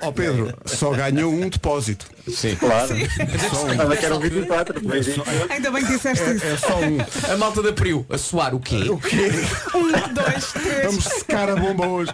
[0.00, 2.06] Ó Pedro, só ganhou um depósito.
[2.28, 2.56] Sim.
[2.56, 2.88] Claro.
[3.50, 3.70] Só um.
[3.72, 4.80] Estava que eram 24.
[4.84, 5.22] Mas isso.
[5.50, 6.44] Ainda bem que disseste isso.
[6.46, 7.32] É só um.
[7.32, 8.88] A malta da Priu, a suar o quê?
[8.88, 9.30] O quê?
[9.74, 10.84] Um, dois, três.
[10.86, 12.12] Vamos secar a bomba hoje.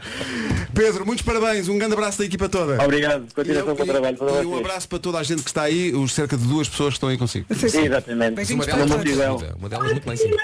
[0.74, 2.83] Pedro, muitos parabéns, um grande abraço da equipa toda.
[2.83, 3.26] Obrigado.
[3.35, 5.94] Continuação para o trabalho para E um abraço para toda a gente que está aí,
[5.94, 7.46] os cerca de duas pessoas que estão aí consigo.
[7.50, 8.35] Exatamente.
[8.35, 10.37] Beijinhos Uma para delas, uma delas muito lá em cima.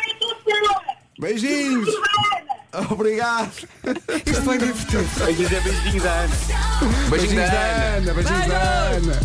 [1.18, 1.88] Beijinhos!
[2.90, 3.50] Obrigado!
[4.26, 5.08] Isto foi divertido.
[5.24, 6.34] Beijinhos é beijinhos da Ana.
[7.10, 8.14] Beijinho da Ana.
[8.14, 9.20] beijinhos da Ana.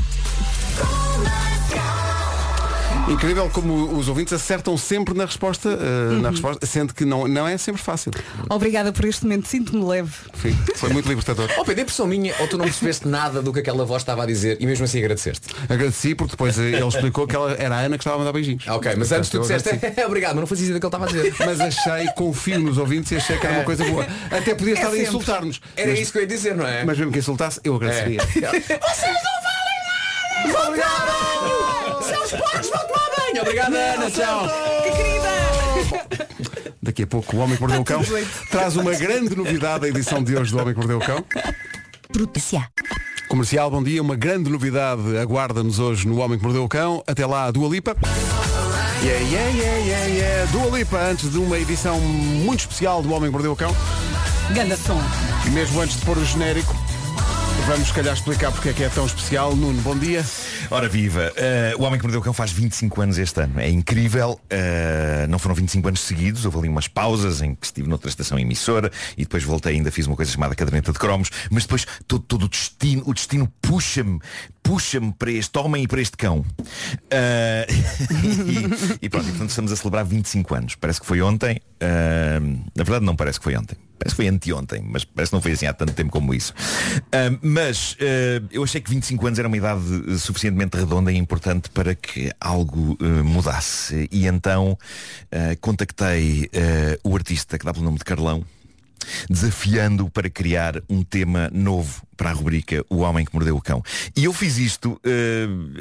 [3.11, 7.45] Incrível como os ouvintes acertam sempre na resposta, uh, na resposta sendo que não, não
[7.45, 8.11] é sempre fácil.
[8.49, 9.47] Obrigada por este momento.
[9.47, 10.11] Sinto-me leve.
[10.33, 11.49] Enfim, foi muito libertador.
[11.57, 14.23] Oh Pedro, é impressão minha, ou tu não percebeste nada do que aquela voz estava
[14.23, 15.47] a dizer e mesmo assim agradeceste.
[15.67, 18.63] Agradeci porque depois ele explicou que ela, era a Ana que estava a mandar beijinhos.
[18.65, 19.69] Ah, Ok, mas antes tu disseste
[20.07, 21.35] obrigado, mas não fazia ideia do que ele estava a dizer.
[21.45, 24.07] Mas achei, confio nos ouvintes e achei que era uma coisa boa.
[24.31, 25.59] Até podia estar a insultar-nos.
[25.75, 26.85] Era mas, isso que eu ia dizer, não é?
[26.85, 28.21] mas mesmo que insultasse, eu agradeceria.
[32.01, 32.90] Seus porcos vão
[33.31, 33.41] banho!
[33.41, 34.47] Obrigado, Ana, tchau!
[34.83, 35.31] Que querida!
[36.81, 38.01] Daqui a pouco o Homem que Mordeu o Cão
[38.49, 41.23] traz uma grande novidade à edição de hoje do Homem que Mordeu o Cão.
[43.29, 44.01] Comercial, bom dia.
[44.01, 47.03] Uma grande novidade aguarda-nos hoje no Homem que Mordeu o Cão.
[47.07, 47.95] Até lá, a Dua Lipa.
[49.03, 50.51] Yeah, yeah, yeah, yeah, yeah.
[50.51, 53.75] Dua Lipa, antes de uma edição muito especial do Homem que Mordeu o Cão.
[54.53, 55.01] Ganda som.
[55.53, 56.75] Mesmo antes de pôr o genérico,
[57.67, 59.55] vamos se calhar explicar porque é que é tão especial.
[59.55, 60.25] Nuno, bom dia.
[60.69, 63.59] Ora viva, eh, o Homem que Mordeu o Cão faz 25 anos este ano.
[63.59, 64.39] É incrível.
[64.49, 68.39] eh, não foram 25 anos seguidos, houve ali umas pausas em que estive noutra estação
[68.39, 72.23] emissora e depois voltei ainda fiz uma coisa chamada caderneta de cromos, mas depois todo,
[72.23, 74.19] todo o destino, o destino puxa-me,
[74.63, 76.45] puxa-me para este homem e para este cão.
[77.09, 77.67] Eh,
[79.01, 80.75] e, e pronto, e, portanto estamos a celebrar 25 anos.
[80.75, 81.59] Parece que foi ontem.
[82.75, 83.77] na verdade não parece que foi ontem.
[84.01, 86.55] Parece que foi anteontem, mas parece que não foi assim há tanto tempo como isso.
[87.11, 91.17] Ah, mas ah, eu achei que 25 anos era uma idade eh, suficientemente redonda e
[91.17, 94.09] importante para que algo eh, mudasse.
[94.11, 94.75] E então
[95.59, 96.49] contactei
[97.03, 98.43] o artista que dá pelo nome de Carlão,
[99.29, 103.81] desafiando-o para criar um tema novo para a rubrica O Homem que Mordeu o Cão.
[104.15, 105.01] E eu fiz isto,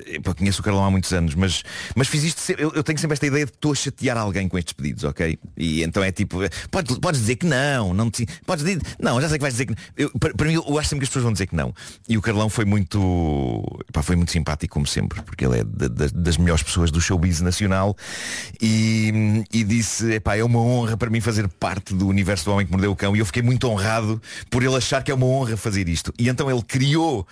[0.06, 1.62] epá, conheço o Carlão há muitos anos, mas,
[1.94, 4.56] mas fiz isto, eu, eu tenho sempre esta ideia de estou a chatear alguém com
[4.56, 5.38] estes pedidos, ok?
[5.54, 6.38] E então é tipo,
[6.70, 9.66] podes, podes dizer que não, não te, podes dizer, não, já sei que vais dizer
[9.66, 9.78] que não.
[9.98, 11.74] Eu, para, para mim, eu acho sempre que as pessoas vão dizer que não.
[12.08, 15.88] E o Carlão foi muito, epá, foi muito simpático como sempre, porque ele é da-
[15.88, 17.94] da- das melhores pessoas do showbiz nacional
[18.60, 22.64] e, e disse, epá, é uma honra para mim fazer parte do universo do Homem
[22.64, 25.26] que Mordeu o Cão e eu fiquei muito honrado por ele achar que é uma
[25.26, 26.14] honra fazer isto.
[26.18, 27.26] E então ele criou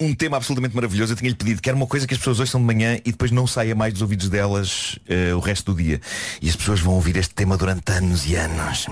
[0.00, 1.12] um tema absolutamente maravilhoso.
[1.12, 3.30] Eu tinha-lhe pedido que era uma coisa que as pessoas ouçam de manhã e depois
[3.30, 6.00] não saia mais dos ouvidos delas eh, o resto do dia.
[6.42, 8.86] E as pessoas vão ouvir este tema durante anos e anos.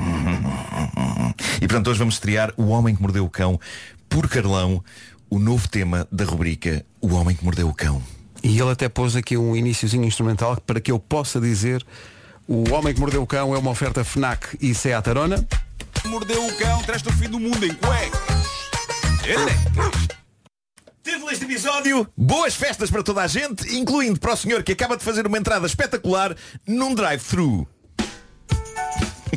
[1.56, 3.58] E portanto hoje vamos estrear O Homem que Mordeu o Cão
[4.08, 4.82] por Carlão,
[5.30, 8.02] o novo tema da rubrica O Homem que Mordeu o Cão.
[8.42, 11.84] E ele até pôs aqui um iníciozinho instrumental para que eu possa dizer
[12.46, 15.46] o Homem que Mordeu o Cão é uma oferta FNAC e Seat Arona.
[16.04, 18.31] Mordeu o cão, traz-te o fim do mundo em cuecas.
[21.04, 24.96] Título deste episódio Boas festas para toda a gente, incluindo para o senhor que acaba
[24.96, 26.34] de fazer uma entrada espetacular
[26.66, 27.68] num drive-thru.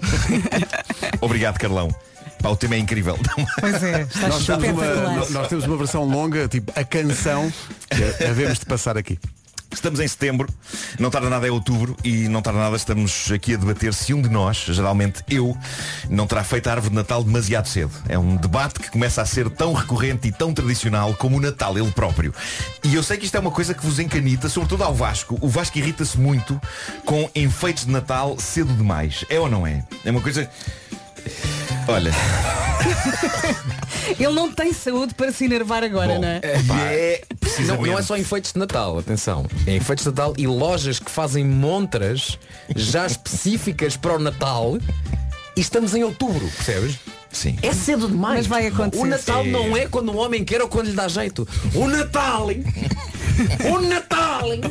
[1.22, 1.94] Obrigado, Carlão.
[2.42, 3.16] Pá, o tema é incrível.
[3.60, 7.54] Pois é, está Nós temos, uma, nós temos uma versão longa, tipo a canção,
[7.88, 9.20] que havemos de passar aqui.
[9.76, 10.48] Estamos em setembro,
[10.98, 14.22] não tarda nada é outubro e não tarda nada estamos aqui a debater se um
[14.22, 15.56] de nós, geralmente eu,
[16.10, 17.92] não terá feito a árvore de Natal demasiado cedo.
[18.08, 21.78] É um debate que começa a ser tão recorrente e tão tradicional como o Natal
[21.78, 22.34] ele próprio.
[22.84, 25.38] E eu sei que isto é uma coisa que vos encanita, sobretudo ao Vasco.
[25.42, 26.60] O Vasco irrita-se muito
[27.06, 29.26] com enfeites de Natal cedo demais.
[29.30, 29.84] É ou não é?
[30.04, 30.50] É uma coisa...
[31.88, 32.12] Olha,
[34.20, 36.40] Ele não tem saúde para se enervar agora, Bom, não é?
[36.44, 37.86] é Precisamente.
[37.86, 39.46] Não, não é só enfeites de Natal, atenção.
[39.66, 42.38] É enfeites de Natal e lojas que fazem montras
[42.76, 44.78] já específicas para o Natal
[45.56, 46.98] e estamos em outubro, percebes?
[47.32, 47.58] Sim.
[47.62, 48.40] É cedo demais.
[48.40, 49.04] Mas vai acontecer.
[49.04, 51.48] O Natal não é quando o homem quer ou quando lhe dá jeito.
[51.74, 52.50] O Natal!
[52.52, 52.64] hein?
[53.70, 54.54] o Natal!
[54.54, 54.62] hein?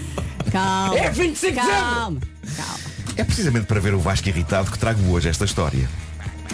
[0.50, 0.96] Calma.
[0.96, 1.66] É 25 de dezembro.
[1.66, 2.20] Calma.
[2.56, 2.94] Calma.
[3.16, 5.88] É precisamente para ver o Vasco irritado que trago hoje esta história.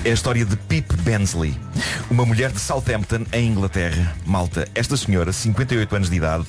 [0.05, 1.59] É a história de Pip Bensley,
[2.11, 4.17] uma mulher de Southampton, em Inglaterra.
[4.25, 6.47] Malta, esta senhora, 58 anos de idade,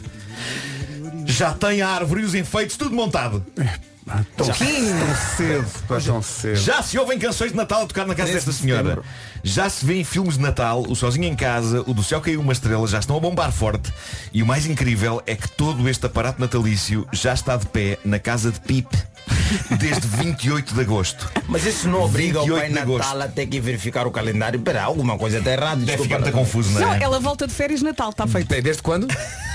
[1.25, 3.45] já tem a árvore e os enfeites tudo montado.
[4.35, 4.53] Tão
[5.37, 6.55] cedo, pá, tão cedo.
[6.55, 8.83] Já se ouvem canções de Natal a tocar na casa 13 desta de senhora.
[8.83, 9.05] setembro.
[9.43, 12.41] Já se vê em filmes de Natal, o Sozinho em Casa, o do Céu Caiu
[12.41, 13.93] uma Estrela, já estão a bombar forte.
[14.33, 18.17] E o mais incrível é que todo este aparato natalício já está de pé na
[18.17, 18.87] casa de Pip
[19.77, 21.29] desde 28 de agosto.
[21.47, 22.85] Mas isso não obriga o 28 Pai.
[22.85, 24.59] Natal a ter que verificar o calendário.
[24.59, 25.83] Pera, alguma coisa está errada.
[25.83, 27.03] Deve ficar muito confuso, não Não, é?
[27.03, 28.47] ela volta de férias Natal, está feito.
[28.61, 29.07] Desde quando?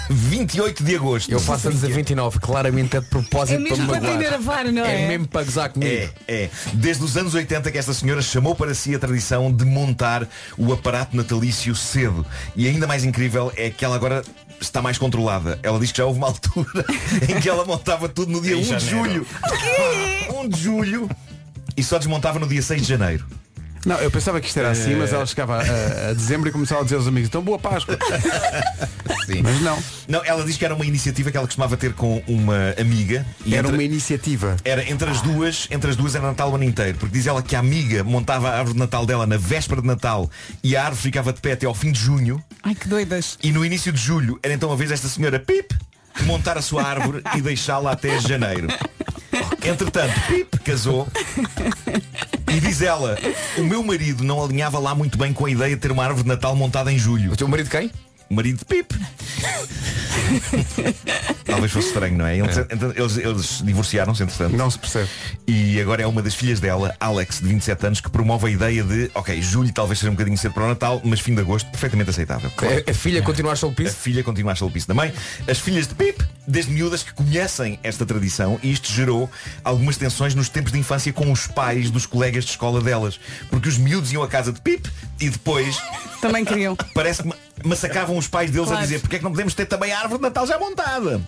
[0.09, 1.31] 28 de agosto.
[1.31, 4.65] Eu faço anos a 29, claramente é de propósito É mesmo para para me enervar,
[4.73, 5.05] não é?
[5.05, 5.93] É mesmo para gozar comigo.
[5.93, 6.51] É, é.
[6.75, 10.73] Desde os anos 80 que esta senhora chamou para si a tradição de montar o
[10.73, 12.25] aparato natalício cedo.
[12.55, 14.23] E ainda mais incrível é que ela agora
[14.61, 15.59] está mais controlada.
[15.63, 16.85] Ela diz que já houve uma altura
[17.29, 18.89] em que ela montava tudo no dia Em 1 de janeiro.
[18.89, 19.27] julho.
[20.45, 21.11] 1 de julho.
[21.77, 23.27] E só desmontava no dia 6 de janeiro.
[23.87, 26.81] Não, eu pensava que isto era assim, mas ela chegava a, a dezembro e começava
[26.81, 27.97] a dizer aos amigos, então boa Páscoa.
[29.27, 29.43] Sim.
[29.43, 29.79] Mas não.
[30.09, 33.25] Não, ela diz que era uma iniciativa que ela costumava ter com uma amiga.
[33.45, 34.57] E Era entre- uma iniciativa.
[34.65, 37.41] Era entre as duas, entre as duas era Natal o ano inteiro, porque diz ela
[37.43, 40.29] que a amiga montava a árvore de Natal dela na véspera de Natal
[40.65, 43.39] e a árvore ficava de pé até ao fim de junho Ai, que doidas.
[43.43, 45.73] e no início de julho era então a vez desta senhora Pip
[46.23, 48.69] montar a sua árvore e deixá-la até janeiro.
[49.65, 51.07] Entretanto, Pip casou
[52.49, 53.19] e diz ela,
[53.59, 56.23] o meu marido não alinhava lá muito bem com a ideia de ter uma árvore
[56.23, 57.33] de Natal montada em julho.
[57.33, 57.91] O teu marido quem?
[58.29, 58.93] O marido de Pip.
[61.45, 62.37] Talvez fosse estranho, não é?
[62.39, 64.57] Eles, então, eles, eles divorciaram-se, entretanto.
[64.57, 65.09] Não se percebe.
[65.47, 68.83] E agora é uma das filhas dela, Alex, de 27 anos, que promove a ideia
[68.83, 71.71] de, ok, julho talvez seja um bocadinho cedo para o Natal, mas fim de agosto
[71.71, 72.51] perfeitamente aceitável.
[72.59, 75.13] A, a filha continua a o A filha continua a da mãe.
[75.49, 79.31] As filhas de Pip, desde miúdas que conhecem esta tradição, e isto gerou
[79.63, 83.21] algumas tensões nos tempos de infância com os pais dos colegas de escola delas.
[83.51, 84.89] Porque os miúdos iam à casa de Pip
[85.21, 85.79] e depois
[86.21, 86.77] Também queriam.
[86.95, 88.81] parece que ma- massacravam os pais deles Claro.
[88.83, 91.21] a dizer porque é que não podemos ter também a árvore de Natal já montada.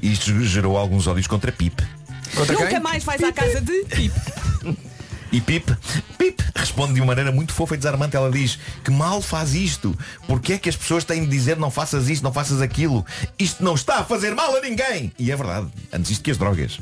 [0.00, 1.82] E isto gerou alguns ódios contra Pip.
[2.34, 2.80] Contra Nunca quem?
[2.80, 4.14] mais vais à casa de Pip.
[5.30, 5.74] E Pip,
[6.18, 8.14] Pip responde de uma maneira muito fofa e desarmante.
[8.14, 9.96] Ela diz que mal faz isto.
[10.26, 13.04] Porque é que as pessoas têm de dizer não faças isto, não faças aquilo?
[13.38, 15.10] Isto não está a fazer mal a ninguém.
[15.18, 15.68] E é verdade.
[15.90, 16.78] Antes isto que as drogas.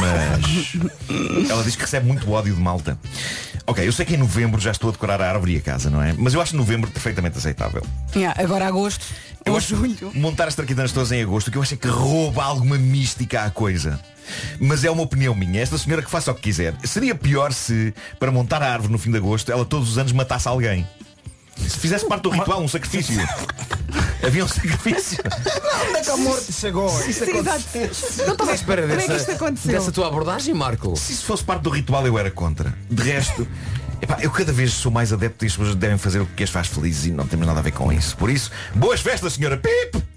[0.00, 2.98] Mas ela diz que recebe muito ódio de malta.
[3.66, 5.90] Ok, eu sei que em novembro já estou a decorar a árvore e a casa,
[5.90, 6.14] não é?
[6.16, 7.82] Mas eu acho novembro perfeitamente aceitável.
[8.14, 9.04] Yeah, agora agosto.
[9.44, 10.12] Eu acho julho.
[10.14, 13.50] montar as traquitanas todas em agosto, que eu acho é que rouba alguma mística à
[13.50, 13.98] coisa.
[14.60, 15.60] Mas é uma opinião minha.
[15.60, 16.74] Esta senhora que faça o que quiser.
[16.84, 20.12] Seria pior se, para montar a árvore no fim de agosto, ela todos os anos
[20.12, 20.86] matasse alguém.
[21.68, 23.16] Se fizesse parte do ritual, um sacrifício.
[24.24, 25.18] Havia um sacrifício.
[25.88, 26.86] Onde é que a morte chegou?
[27.08, 27.64] Isso Sim, exato.
[28.24, 29.72] Não estava à espera Como é que isto dessa, aconteceu?
[29.72, 30.96] dessa tua abordagem, Marco?
[30.96, 32.72] Se isso fosse parte do ritual, eu era contra.
[32.88, 33.46] De resto,
[34.00, 36.50] epá, eu cada vez sou mais adepto e as pessoas devem fazer o que as
[36.50, 38.16] faz felizes e não temos nada a ver com isso.
[38.16, 40.11] Por isso, boas festas, senhora Pip!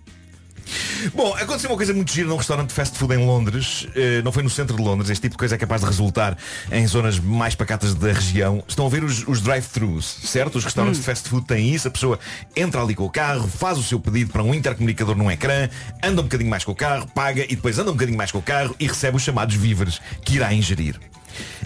[1.14, 3.88] Bom, aconteceu uma coisa muito gira num restaurante de fast food em Londres.
[3.96, 5.10] Eh, não foi no centro de Londres.
[5.10, 6.38] Este tipo de coisa é capaz de resultar
[6.72, 8.64] em zonas mais pacatas da região.
[8.68, 10.58] Estão a ver os, os drive-thrus, certo?
[10.58, 11.88] Os restaurantes de fast food têm isso.
[11.88, 12.20] A pessoa
[12.56, 15.70] entra ali com o carro, faz o seu pedido para um intercomunicador num ecrã,
[16.04, 18.40] anda um bocadinho mais com o carro, paga e depois anda um bocadinho mais com
[18.40, 21.00] o carro e recebe os chamados víveres que irá ingerir.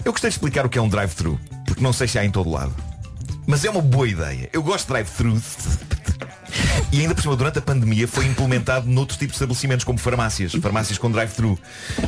[0.04, 2.30] Eu gostei de explicar o que é um drive-thru, porque não sei se há em
[2.30, 2.74] todo lado.
[3.46, 4.48] Mas é uma boa ideia.
[4.52, 5.40] Eu gosto de drive-thru.
[6.92, 10.52] E ainda por cima, durante a pandemia, foi implementado noutros tipos de estabelecimentos, como farmácias,
[10.54, 11.58] farmácias com drive-thru.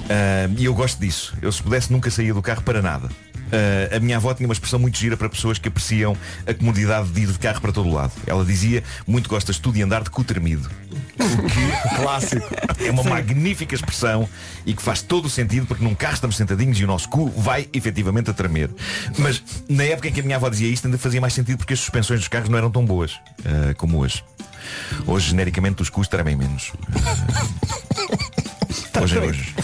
[0.09, 1.35] Ah, e eu gosto disso.
[1.41, 3.09] Eu, se pudesse, nunca saía do carro para nada.
[3.53, 7.11] Ah, a minha avó tinha uma expressão muito gira para pessoas que apreciam a comodidade
[7.11, 8.13] de ir de carro para todo o lado.
[8.27, 10.71] Ela dizia, muito gostas tu de andar de cu tremido.
[11.19, 11.61] O que,
[11.97, 12.49] clássico,
[12.81, 14.29] é uma magnífica expressão
[14.65, 17.29] e que faz todo o sentido porque num carro estamos sentadinhos e o nosso cu
[17.29, 18.71] vai efetivamente a tremer.
[19.19, 21.75] Mas na época em que a minha avó dizia isto ainda fazia mais sentido porque
[21.75, 24.25] as suspensões dos carros não eram tão boas ah, como hoje.
[25.07, 26.73] Hoje, genericamente, os custos tremem menos.
[29.03, 29.55] hoje, hoje.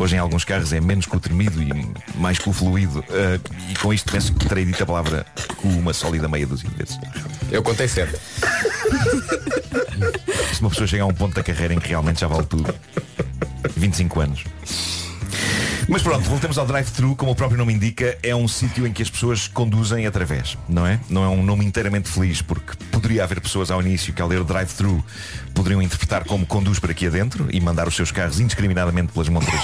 [0.00, 1.70] Hoje em alguns carros é menos cu tremido e
[2.14, 3.04] mais cu fluido.
[3.10, 3.38] Ah,
[3.70, 5.26] e com isto penso que terei dito a palavra
[5.58, 6.98] cu uma sólida meia dúzia de vezes.
[7.50, 8.18] Eu contei certo.
[10.54, 12.74] Se uma pessoa chega a um ponto da carreira em que realmente já vale tudo.
[13.76, 14.44] 25 anos.
[15.88, 19.02] Mas pronto, voltemos ao drive-thru, como o próprio nome indica, é um sítio em que
[19.02, 21.00] as pessoas conduzem através, não é?
[21.08, 24.44] Não é um nome inteiramente feliz, porque poderia haver pessoas ao início que ao ler
[24.44, 25.04] drive-thru
[25.54, 29.60] poderiam interpretar como conduz para aqui adentro e mandar os seus carros indiscriminadamente pelas montras.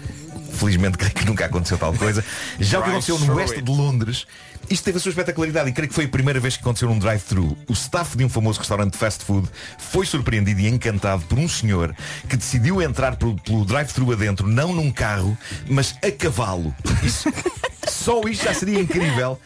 [0.52, 2.22] Felizmente creio que nunca aconteceu tal coisa.
[2.58, 4.26] Já o que aconteceu no oeste de Londres,
[4.70, 6.98] isto teve a sua espetacularidade e creio que foi a primeira vez que aconteceu num
[6.98, 7.56] drive-thru.
[7.68, 11.48] O staff de um famoso restaurante de fast food foi surpreendido e encantado por um
[11.48, 11.94] senhor
[12.28, 15.36] que decidiu entrar pelo, pelo drive-thru adentro, não num carro,
[15.68, 16.74] mas a cavalo.
[17.02, 17.28] Isso,
[17.88, 19.38] só isto já seria incrível,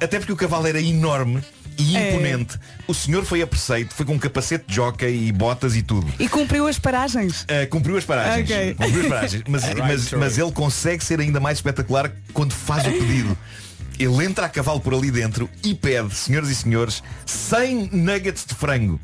[0.00, 1.42] até porque o cavalo era enorme
[1.78, 2.10] e É.
[2.10, 2.58] imponente.
[2.86, 6.06] O senhor foi a preceito, foi com um capacete de jockey e botas e tudo.
[6.18, 7.42] E cumpriu as paragens.
[7.44, 8.50] Uh, cumpriu as paragens.
[8.50, 8.74] Ok.
[8.74, 9.42] Cumpriu as paragens.
[9.48, 13.36] Mas, mas, mas ele consegue ser ainda mais espetacular quando faz o pedido.
[13.98, 18.54] Ele entra a cavalo por ali dentro e pede, senhoras e senhores, 100 nuggets de
[18.54, 19.00] frango.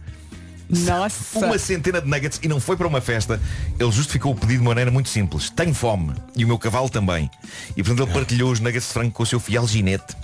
[0.68, 1.38] Nossa.
[1.38, 3.40] Uma centena de nuggets e não foi para uma festa.
[3.78, 5.48] Ele justificou o pedido de maneira muito simples.
[5.50, 6.14] Tenho fome.
[6.36, 7.30] E o meu cavalo também.
[7.76, 10.14] E portanto ele partilhou os nuggets de frango com o seu fiel ginete.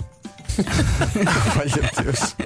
[1.58, 2.36] Olha Deus.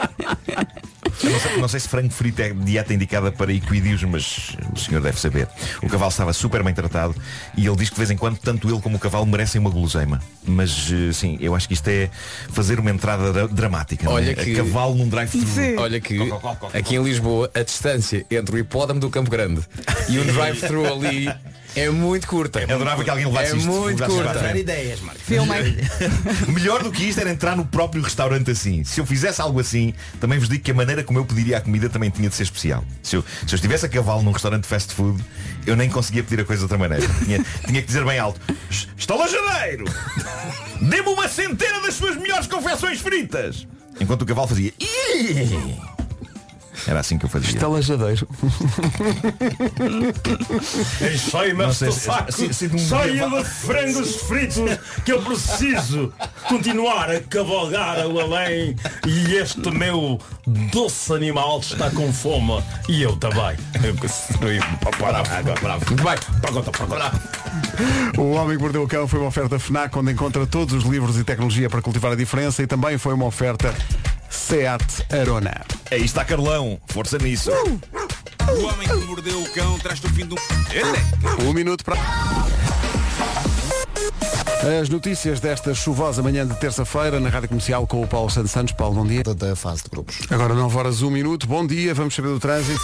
[1.23, 4.79] Eu não, sei, não sei se frango frito é dieta indicada para equídeos, mas o
[4.79, 5.49] senhor deve saber.
[5.83, 7.15] O cavalo estava super bem tratado
[7.57, 9.71] e ele diz que de vez em quando tanto ele como o cavalo merecem uma
[9.71, 10.21] guloseima.
[10.47, 12.09] Mas eh, sim, eu acho que isto é
[12.51, 14.05] fazer uma entrada dra- dramática.
[14.05, 14.15] não é?
[14.17, 15.81] Olha A que cavalo num drive-thru.
[15.81, 16.19] Olha que
[16.73, 19.61] aqui em Lisboa a distância entre o hipódromo do Campo Grande
[20.09, 21.29] e um drive-thru ali
[21.79, 22.61] é muito curta.
[22.61, 24.57] Eu adorava que alguém levasse É isto, muito curta.
[24.59, 25.21] ideias, Marco.
[26.53, 28.85] Melhor do que isto era entrar no próprio restaurante assim.
[28.85, 31.61] Se eu fizesse algo assim, também vos digo que a maneira como eu pediria a
[31.61, 32.85] comida também tinha de ser especial.
[33.03, 35.23] Se eu, se eu estivesse a cavalo num restaurante de fast food,
[35.67, 37.07] eu nem conseguia pedir a coisa de outra maneira.
[37.25, 38.41] Tinha, tinha que dizer bem alto.
[38.97, 39.85] Estalajadeiro!
[40.81, 43.67] Dê-me uma centena das suas melhores confecções fritas!
[44.01, 44.73] Enquanto o cavalo fazia.
[44.81, 45.98] "Ih!"
[46.87, 47.51] Era assim que eu fazia.
[47.51, 48.27] Estalajadeiro.
[51.13, 52.33] Enchei-me se- saco
[53.43, 54.57] de frangos fritos
[55.05, 56.13] que eu preciso
[56.49, 60.19] continuar a cavalgar ao além e este meu
[60.73, 63.57] doce animal está com fome e eu também.
[65.89, 66.41] Muito bem.
[66.41, 67.13] Pergunta, pergunta.
[68.19, 71.17] O Homem que Mordeu o Cão foi uma oferta FNAC onde encontra todos os livros
[71.19, 73.75] e tecnologia para cultivar a diferença e também foi uma oferta
[74.31, 75.65] SEAT Arona.
[75.91, 77.51] Aí está Carlão, força nisso.
[77.51, 80.37] O homem que mordeu o cão traz-te o fim do...
[81.45, 81.97] Um minuto para.
[84.81, 88.73] As notícias desta chuvosa manhã de terça-feira na Rádio Comercial com o Paulo Santos Santos.
[88.73, 89.23] Paulo, bom dia.
[89.23, 90.19] Da fase de grupos.
[90.31, 91.47] Agora 9 horas 1 minuto.
[91.47, 92.81] Bom dia, vamos saber do trânsito.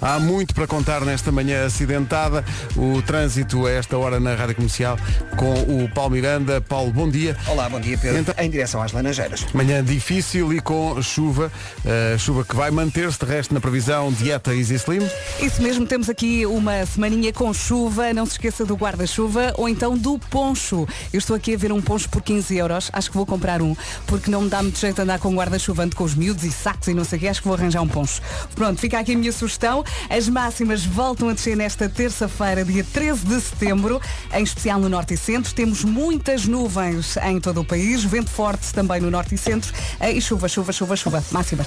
[0.00, 2.44] Há muito para contar nesta manhã acidentada.
[2.76, 4.96] O trânsito a esta hora na Rádio Comercial
[5.36, 6.60] com o Paulo Miranda.
[6.60, 7.36] Paulo, bom dia.
[7.48, 8.34] Olá, bom dia Pedro.
[8.38, 9.46] Em direção às Laranjeiras.
[9.52, 11.50] Manhã difícil e com chuva.
[11.84, 15.08] Uh, chuva que vai manter-se, de resto, na previsão Dieta Easy Slim.
[15.40, 19.98] Isso mesmo, temos aqui uma semaninha com chuva, não se esqueça do guarda-chuva ou então
[19.98, 20.86] do poncho.
[21.12, 23.76] Eu estou aqui a ver um poncho por 15 euros, acho que vou comprar um,
[24.06, 26.86] porque não me dá muito jeito andar com guarda-chuva, ando com os miúdos e sacos
[26.88, 28.22] e não sei o que, acho que vou arranjar um poncho.
[28.54, 29.84] Pronto, fica aqui a minha sugestão.
[30.10, 34.00] As máximas voltam a descer nesta terça-feira, dia 13 de setembro,
[34.32, 35.54] em especial no Norte e Centro.
[35.54, 40.12] Temos muitas nuvens em todo o país, vento forte também no Norte e Centro eh,
[40.12, 41.24] e chuva, chuva, chuva, chuva.
[41.30, 41.66] Máximas.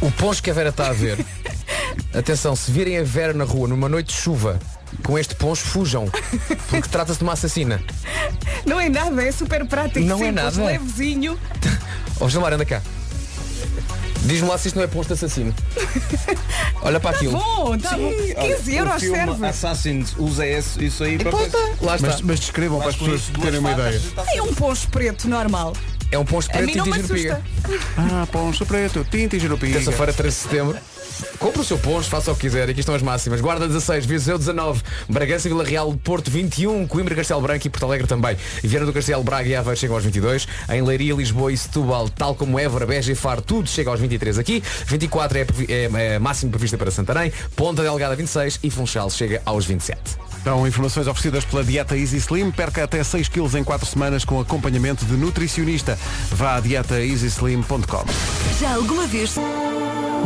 [0.00, 1.24] O poncho que a Vera está a ver.
[2.14, 4.58] Atenção, se virem a Vera na rua numa noite de chuva
[5.04, 6.10] com este poncho, fujam.
[6.68, 7.80] Porque trata-se de uma assassina.
[8.66, 10.00] Não é nada, é super prático.
[10.00, 10.64] Não é simples, nada?
[10.64, 11.38] levezinho.
[12.20, 12.82] Ó Gilmar, anda cá.
[14.24, 15.54] Diz-me lá se isto não é poncho de assassino.
[16.82, 17.32] Olha para aquilo.
[17.32, 18.12] Tá Bom, tá bom.
[18.40, 19.46] 15 euros serve.
[19.46, 21.58] Assassins usa esse, isso aí para Ponta.
[21.80, 22.08] Lá está.
[22.08, 24.00] Mas, mas descrevam para as pessoas terem uma ideia.
[24.34, 25.74] É um poncho preto normal.
[26.12, 27.42] É um poncho preto e não me tinta piga.
[27.64, 27.80] assusta.
[27.96, 29.74] Ah, poncho preto, tinta e giropiga.
[29.74, 30.78] Terça-feira, 13 de setembro.
[31.38, 32.68] Compre o seu poncho, faça o que quiser.
[32.68, 33.40] Aqui estão as máximas.
[33.40, 38.06] Guarda 16, Viseu 19, Bragança, Vila Real, Porto 21, Coimbra, Castelo Branco e Porto Alegre
[38.06, 38.36] também.
[38.62, 40.46] Viana do Castelo, Braga e Aveiro chegam aos 22.
[40.68, 44.38] Em Leiria, Lisboa e Setúbal, tal como Évora, Beja e Faro, tudo chega aos 23
[44.38, 44.62] aqui.
[44.86, 47.32] 24 é, previ- é, é máximo prevista para Santarém.
[47.56, 49.98] Ponta Delgada 26 e Funchal chega aos 27.
[50.42, 52.50] São informações oferecidas pela Dieta Easy Slim.
[52.50, 55.98] Perca até 6 kg em 4 semanas com acompanhamento de nutricionista.
[56.30, 58.04] Vá a dietaeasyslim.com.
[58.58, 59.34] Já alguma vez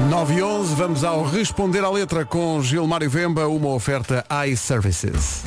[0.09, 5.43] 9 e 11, vamos ao Responder à Letra com Gilmário Vemba, uma oferta iServices.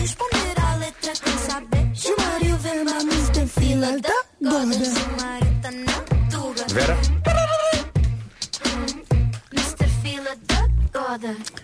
[0.00, 1.90] Responder à letra quem sabe.
[1.92, 3.46] Gilmário vem na Mr.
[3.46, 4.24] Fila da
[6.30, 6.66] tuga.
[6.68, 6.96] Vera?
[9.52, 9.88] Mr.
[10.02, 11.63] Fila da Goda.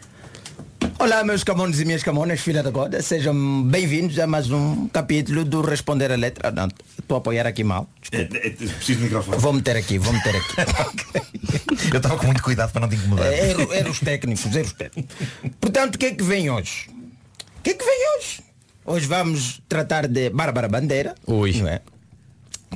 [1.00, 5.46] Olá meus camones e minhas camonas, filha da goda, sejam bem-vindos a mais um capítulo
[5.46, 6.50] do Responder a Letra.
[6.50, 6.68] Não,
[6.98, 7.88] estou a apoiar aqui mal.
[8.10, 9.38] Preciso de microfone.
[9.38, 10.54] Vou meter aqui, vou meter aqui.
[11.90, 13.32] Eu estava com muito cuidado para não te incomodar.
[13.32, 15.16] É, Era, era os técnicos, era os técnicos.
[15.58, 16.90] Portanto, o que é que vem hoje?
[17.58, 18.40] O que é que vem hoje?
[18.84, 21.14] Hoje vamos tratar de Bárbara Bandeira.
[21.26, 21.52] Ui.
[21.54, 21.80] Não é?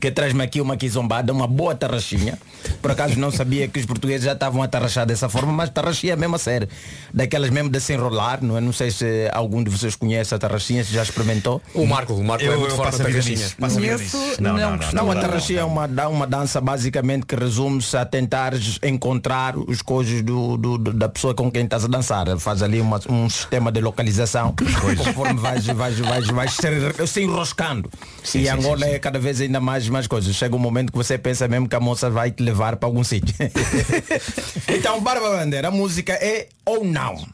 [0.00, 2.36] Que traz-me aqui uma quizombada, uma boa tarraxinha.
[2.82, 6.14] Por acaso não sabia que os portugueses já estavam a tarraxar dessa forma, mas tarraxinha
[6.14, 6.68] é mesmo a sério.
[7.12, 8.60] Daquelas mesmo de se enrolar, não é?
[8.60, 11.62] Não sei se algum de vocês conhece a tarraxinha, se já experimentou.
[11.72, 13.36] O Marco, o Marco é muito forte na tarraxinha.
[14.92, 19.80] Não, a tarraxinha é uma, dá- uma dança basicamente que resume-se a tentar encontrar os
[19.80, 22.26] coisas do, do- do- da pessoa com quem estás a dançar.
[22.38, 24.54] Faz ali uma- um sistema de localização
[25.06, 27.90] conforme vais, vais, vais, vais se, se enroscando.
[28.22, 30.34] Sim, e sim, Angola sim, é cada vez ainda mais, mais coisas.
[30.34, 33.04] Chega um momento que você pensa mesmo que a moça vai te levar para algum
[33.04, 33.34] sítio.
[34.68, 37.26] então, Bárbara Bandeira, a música é ou não?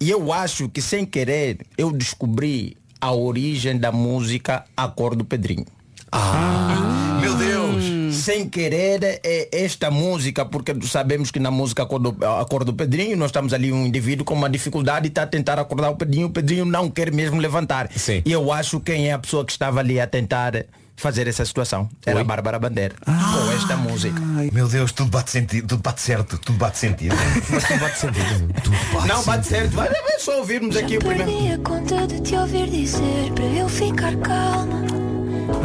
[0.00, 5.24] E eu acho que sem querer eu descobri a origem da música A Cor do
[5.24, 5.66] Pedrinho.
[6.10, 8.14] Ah, meu Deus!
[8.16, 12.64] Sem querer é esta música, porque sabemos que na música A Cor do, a Cor
[12.64, 15.90] do Pedrinho, nós estamos ali um indivíduo com uma dificuldade e está a tentar acordar
[15.90, 17.88] o Pedrinho, o Pedrinho não quer mesmo levantar.
[18.24, 20.64] E eu acho quem é a pessoa que estava ali a tentar
[20.96, 21.88] fazer essa situação.
[22.04, 22.94] Era a Bárbara Bandeira.
[23.04, 24.20] Com esta música.
[24.52, 27.14] Meu Deus, tudo bate sentido, tudo bate certo, tudo bate sentido.
[27.50, 29.06] Mas tudo bate sentido.
[29.06, 29.70] não bate certo.
[29.72, 31.24] Vai, vai só ouvirmos aqui o primeiro.
[31.24, 34.82] Perdi a conta de te ouvir dizer para eu ficar calma.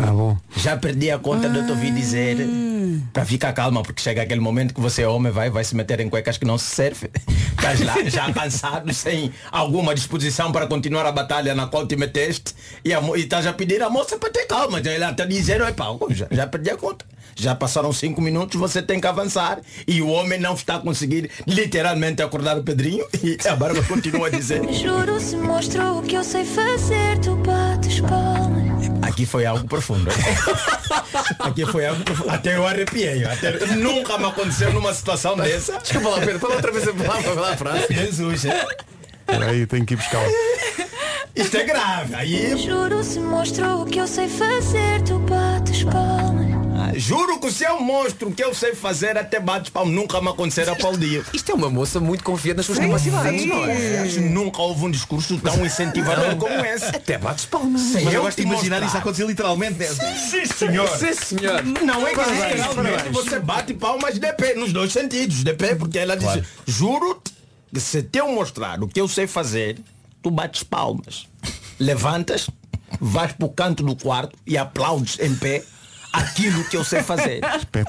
[0.05, 0.38] Ah, bom.
[0.55, 2.38] Já perdi a conta de te ouvir dizer
[3.14, 5.99] para ficar calma, porque chega aquele momento que você é homem, vai, vai se meter
[5.99, 7.10] em cuecas que não se serve.
[7.58, 12.53] Estás lá já cansado, sem alguma disposição para continuar a batalha na qual te meteste
[12.86, 14.84] e estás a pedir a moça para ter calma.
[14.84, 17.05] Já Ela está dizendo, "Epá, já, já perdi a conta.
[17.36, 19.60] Já passaram cinco minutos, você tem que avançar.
[19.88, 23.05] E o homem não está a conseguir literalmente acordar o Pedrinho.
[23.24, 24.62] E a Bárbara continua a dizer.
[24.72, 28.66] Juro se mostrou o que eu sei fazer, tu bates palmas.
[29.08, 30.10] Aqui foi algo profundo.
[31.39, 32.30] Aqui foi algo profundo.
[32.30, 33.24] Até eu arrepiei.
[33.24, 33.66] Até...
[33.76, 35.80] Nunca me aconteceu numa situação dessa.
[35.80, 37.88] Desculpa lá, Pedro, fala outra vez a palavra, fala a frase.
[37.89, 38.68] Jesus, é?
[39.28, 40.22] Aí tenho que ir buscar.
[41.36, 42.16] Isto é grave.
[42.16, 42.58] Aí.
[42.58, 46.26] Juro se mostrou o que eu sei fazer, tu bates palmas.
[46.80, 49.93] Ah, Juro que se é um monstro que eu sei fazer até bates palmas.
[49.95, 51.25] Nunca me aconteceu a Paulinho.
[51.34, 53.99] Isto é uma moça muito confiante nas suas capacidades, não é?
[54.01, 56.86] Acho que Nunca houve um discurso tão incentivador como esse.
[56.86, 57.82] Até bates palmas.
[57.82, 58.88] Sem Mas eu gosto de imaginar mostrar.
[58.88, 59.84] isso acontecer literalmente.
[59.86, 60.88] Sim, senhor.
[60.97, 61.63] Sim, senhor.
[61.63, 63.15] Não é que Parabéns, literalmente parabéns.
[63.15, 67.19] você bate palmas de pé, nos dois sentidos, de pé, porque ela diz, juro
[67.73, 69.80] que se te eu mostrar o que eu sei fazer,
[70.21, 71.28] tu bates palmas.
[71.80, 72.49] Levantas,
[72.99, 75.63] vais para o canto do quarto e aplaudes em pé
[76.18, 77.39] aquilo que eu sei fazer.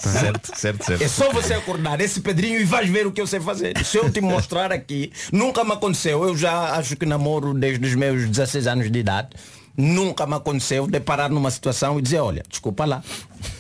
[0.09, 1.03] Certo, certo, certo.
[1.03, 3.77] É só você acordar esse Pedrinho e vais ver o que eu sei fazer.
[3.85, 6.23] Se eu te mostrar aqui, nunca me aconteceu.
[6.25, 9.29] Eu já acho que namoro desde os meus 16 anos de idade.
[9.77, 13.01] Nunca me aconteceu deparar numa situação e dizer, olha, desculpa lá.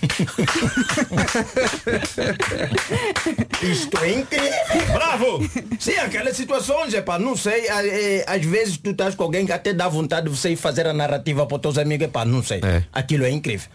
[3.62, 4.50] Isto é incrível.
[4.92, 5.48] Bravo!
[5.78, 9.52] Sim, aquelas situações, é pá, não sei, é, às vezes tu estás com alguém que
[9.52, 12.24] até dá vontade de você ir fazer a narrativa para os teus amigos, é pá,
[12.24, 12.60] não sei.
[12.92, 13.68] Aquilo é incrível.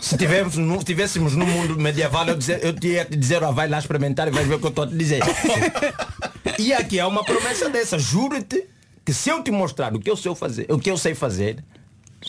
[0.00, 3.68] Se tivéssemos, no, tivéssemos no mundo medieval, eu, dizer, eu tinha te dizer, ó, vai
[3.68, 5.20] lá experimentar e vai ver o que eu estou a te dizer.
[6.58, 8.64] e aqui é uma promessa dessa, juro-te
[9.04, 11.62] que se eu te mostrar o que eu sei fazer, o que eu sei fazer,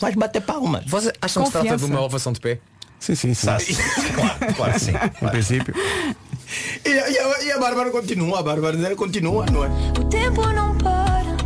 [0.00, 0.84] vais bater palmas.
[0.86, 2.58] Você acham que se trata de uma ovação de pé?
[3.00, 3.46] Sim, sim, sim.
[4.14, 4.92] Claro, claro sim.
[5.22, 5.74] Em princípio.
[6.84, 9.68] E, a- e a, e a Bárbara continua, a Bárbara continua, não é?
[9.98, 11.36] O tempo não para.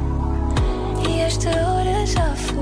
[1.09, 2.62] E esta hora já foi.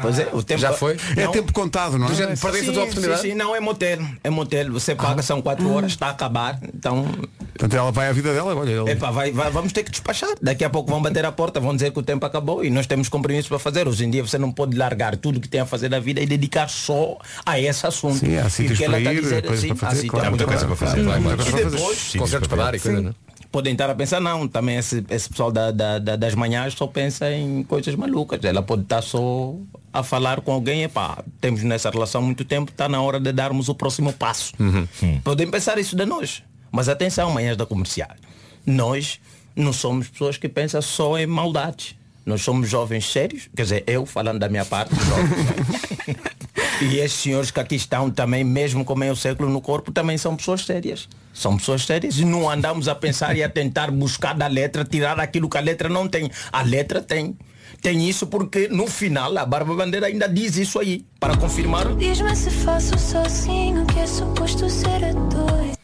[0.00, 0.96] Pois é, o tempo Já foi?
[1.16, 1.32] É Não.
[1.32, 2.14] tempo contado, não é?
[2.14, 3.20] Já perdeste a tua oportunidade?
[3.22, 3.98] Sim, sim, não é motel.
[4.24, 4.72] É motel.
[4.72, 6.58] Você paga, são quatro horas, está a acabar.
[6.74, 7.06] Então,
[7.52, 10.30] Portanto, ela vai à vida dela, olha, epá, vai, vai- vamos ter que despachar.
[10.40, 12.86] Daqui a pouco vão bater a porta, vão dizer que o tempo acabou e nós
[12.86, 13.86] temos compromissos para fazer.
[13.86, 16.26] Hoje em dia você não pode largar tudo que tem a fazer da vida e
[16.26, 18.16] dedicar só a esse assunto.
[18.18, 20.06] Sim, há E sítios ela para está a ir, dizer, coisas sim, para há fazer,
[20.08, 20.26] claro.
[20.26, 21.00] Há muita coisa para fazer.
[21.00, 23.14] E depois, Concertos para dar e coisa, não é?
[23.52, 26.86] Podem estar a pensar, não, também esse, esse pessoal da, da- da- das manhãs só
[26.86, 28.42] pensa em coisas malucas.
[28.44, 29.54] Ela pode estar só
[29.92, 33.68] a falar com alguém, epá, temos nessa relação muito tempo, está na hora de darmos
[33.68, 34.52] o próximo passo.
[35.24, 36.42] Podem pensar isso de nós.
[36.70, 38.10] Mas atenção, manhãs da comercial.
[38.64, 39.18] Nós
[39.56, 41.96] não somos pessoas que pensam só em maldades.
[42.24, 46.16] Nós somos jovens sérios, quer dizer, eu falando da minha parte, jovem.
[46.80, 50.34] E estes senhores que aqui estão também, mesmo com meio século no corpo, também são
[50.34, 51.08] pessoas sérias.
[51.32, 55.20] São pessoas sérias e não andamos a pensar e a tentar buscar da letra, tirar
[55.20, 56.30] aquilo que a letra não tem.
[56.50, 57.36] A letra tem.
[57.82, 61.94] Tem isso porque no final a Barba Bandeira ainda diz isso aí, para confirmar.
[61.96, 65.76] Diz-me se faço sozinho, que é suposto ser a dois.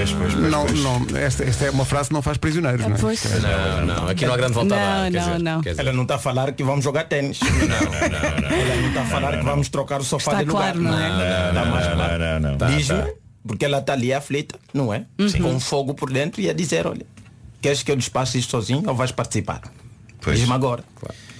[0.00, 0.80] Pois, pois, pois, Não, pois.
[0.80, 2.98] não, esta, esta é uma frase que não faz prisioneiros, não é?
[2.98, 3.22] Pois.
[3.42, 4.86] Não, não, aqui não há grande volta a dar.
[4.86, 5.60] Não, quer não, dizer, não.
[5.60, 5.82] quer dizer.
[5.82, 7.38] Ela não está a falar que vamos jogar tênis.
[7.42, 10.72] Ela não está a falar que vamos trocar o sofá Está de lugar.
[10.72, 11.08] claro, não é?
[11.52, 11.54] Mais
[11.86, 12.18] Não, claro.
[12.18, 12.76] não, não, não.
[12.76, 13.12] Diz-me,
[13.46, 15.04] porque ela está ali aflita, não é?
[15.42, 17.04] Com fogo por dentro e a dizer, olha,
[17.60, 19.60] queres que eu despache isto sozinho ou vais participar?
[20.22, 20.38] Pois.
[20.38, 20.82] Diz-me agora.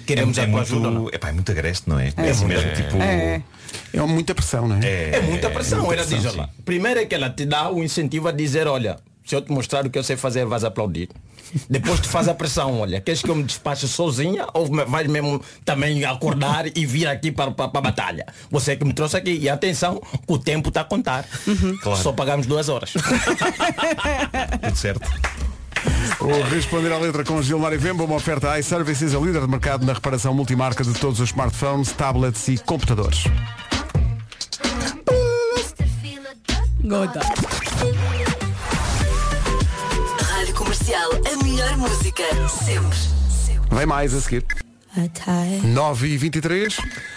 [0.07, 0.91] queremos é, a tua muito, ajuda.
[0.91, 1.09] Não?
[1.09, 2.09] epá, é muito agreste, não é?
[2.09, 2.47] É muito.
[2.47, 2.97] mesmo, tipo.
[3.93, 3.99] É.
[3.99, 5.17] É muita pressão, não é?
[5.17, 7.83] É muita pressão, muita ela diz, pressão, olha, primeiro é que ela te dá o
[7.83, 11.09] incentivo a dizer, olha, se eu te mostrar o que eu sei fazer, vais aplaudir.
[11.69, 15.43] Depois te faz a pressão, olha, queres que eu me despache sozinha ou vais mesmo
[15.65, 18.27] também acordar e vir aqui para, para, para a batalha?
[18.51, 19.33] Você que me trouxe aqui.
[19.33, 21.25] E atenção, o tempo está a contar.
[21.83, 22.03] Claro.
[22.03, 22.93] Só pagamos duas horas.
[24.63, 25.09] Tudo certo.
[26.21, 29.87] O Responder à Letra com Gilmar e Vemba, uma oferta iServices, a líder de mercado
[29.87, 33.25] na reparação multimarca de todos os smartphones, tablets e computadores.
[36.85, 37.21] Goda.
[40.33, 42.99] Rádio Comercial, a melhor música, sempre.
[43.71, 44.45] Vem mais a seguir.
[45.63, 46.77] 9 e 23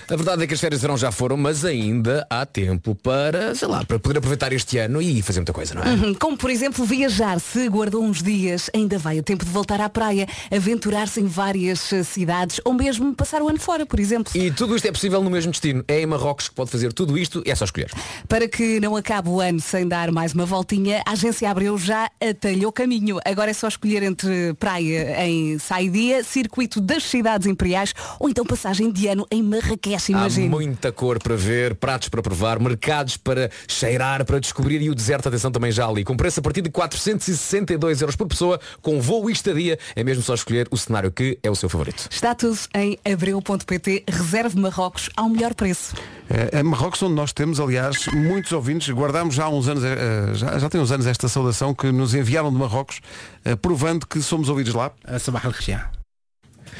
[0.09, 3.55] A verdade é que as férias de verão já foram, mas ainda há tempo para,
[3.55, 5.89] sei lá, para poder aproveitar este ano e fazer muita coisa, não é?
[5.89, 9.79] Uhum, Como por exemplo viajar, se guardou uns dias, ainda vai a tempo de voltar
[9.79, 14.31] à praia, aventurar-se em várias eh, cidades ou mesmo passar o ano fora, por exemplo.
[14.35, 15.83] E tudo isto é possível no mesmo destino.
[15.87, 17.91] É em Marrocos que pode fazer tudo isto e é só escolher.
[18.27, 22.09] Para que não acabe o ano sem dar mais uma voltinha, a agência Abreu já
[22.21, 23.19] atalhou caminho.
[23.25, 28.91] Agora é só escolher entre praia em Saidia, circuito das cidades imperiais ou então passagem
[28.91, 30.49] de ano em Marrakech, Há imagino.
[30.49, 35.27] muita cor para ver, pratos para provar, mercados para cheirar, para descobrir e o deserto,
[35.27, 36.03] atenção, também já ali.
[36.03, 40.23] Com preço a partir de 462 euros por pessoa, com voo e estadia, é mesmo
[40.23, 42.07] só escolher o cenário que é o seu favorito.
[42.09, 45.95] Está tudo em abreu.pt, reserve Marrocos ao melhor preço.
[46.29, 50.33] É, é Marrocos onde nós temos, aliás, muitos ouvintes, guardámos já há uns anos, eh,
[50.33, 53.01] já, já tem uns anos esta saudação que nos enviaram de Marrocos,
[53.43, 54.91] eh, provando que somos ouvidos lá.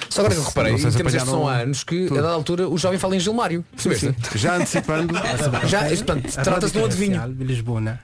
[0.09, 2.77] Só agora que eu reparei, se temos estes são anos que, a dada altura, o
[2.77, 3.65] jovem fala em Gilmário.
[4.35, 5.13] Já antecipando.
[5.67, 7.17] Já, portanto, trata-se de um adivinho.
[7.17, 7.99] Né?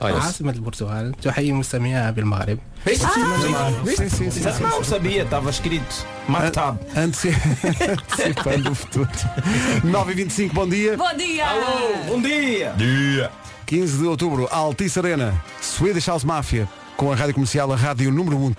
[4.61, 6.05] Não sabia, estava escrito.
[6.27, 6.79] Matab.
[6.95, 9.09] Antecipando o futuro.
[9.83, 10.97] 9h25, bom dia.
[10.97, 11.45] Bom dia.
[11.47, 12.73] Alô, bom dia.
[12.77, 13.31] Dia.
[13.65, 16.67] 15 de outubro, Altice Arena, Swedish House Mafia
[16.99, 18.55] com a rádio comercial, a rádio número 1.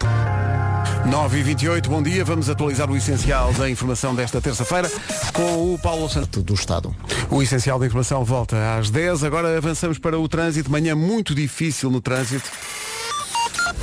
[1.10, 2.24] 9 e 28 bom dia.
[2.24, 4.90] Vamos atualizar o essencial da informação desta terça-feira
[5.34, 6.96] com o Paulo Santo do Estado.
[7.30, 9.24] O essencial da informação volta às 10.
[9.24, 10.70] Agora avançamos para o trânsito.
[10.70, 12.50] Manhã muito difícil no trânsito.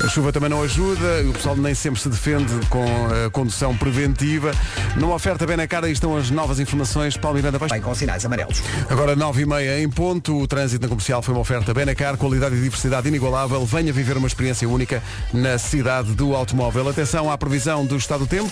[0.02, 2.86] A chuva também não ajuda, o pessoal nem sempre se defende com
[3.26, 4.52] a condução preventiva.
[4.96, 7.16] Numa oferta bem na cara, aí estão as novas informações.
[7.16, 7.72] Paulo Miranda, vais...
[7.72, 8.62] Bem com sinais amarelos.
[8.88, 12.54] Agora 9 e meia em ponto, o trânsito na comercial foi uma oferta Benacar, qualidade
[12.54, 13.66] e diversidade inigualável.
[13.66, 15.02] Venha viver uma experiência única
[15.34, 16.88] na cidade do automóvel.
[16.88, 18.50] Atenção à previsão do estado do tempo.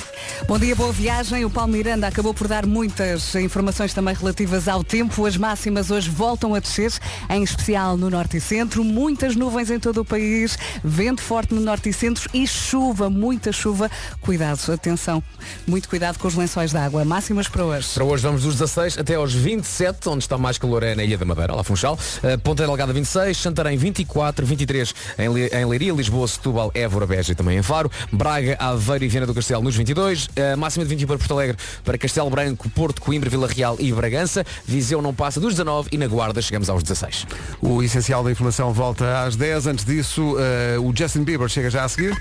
[0.49, 1.45] Bom dia, boa viagem.
[1.45, 5.25] O Paulo Miranda acabou por dar muitas informações também relativas ao tempo.
[5.25, 6.93] As máximas hoje voltam a descer,
[7.31, 8.83] em especial no norte e centro.
[8.83, 13.53] Muitas nuvens em todo o país, vento forte no norte e centro e chuva, muita
[13.53, 13.91] chuva.
[14.21, 15.23] Cuidado, atenção,
[15.67, 17.05] muito cuidado com os lençóis de água.
[17.05, 17.89] Máximas para hoje.
[17.93, 21.19] Para hoje vamos dos 16 até aos 27, onde está mais calor é na Ilha
[21.19, 21.99] da Madeira, lá Funchal.
[22.23, 27.35] Uh, Ponta Delgada 26, Santarém 24, 23 em, em Leiria, Lisboa, Setúbal, Évora, Beja e
[27.35, 27.91] também em Faro.
[28.11, 30.27] Braga, Aveiro e Viana do Castelo nos 22.
[30.27, 33.93] Uh, máxima de 21 para Porto Alegre, para Castelo Branco, Porto, Coimbra, Vila Real e
[33.93, 34.45] Bragança.
[34.65, 37.27] Viseu não passa dos 19 e na Guarda chegamos aos 16.
[37.61, 39.67] O essencial da informação volta às 10.
[39.67, 42.17] Antes disso, eh, o Justin Bieber chega já a seguir.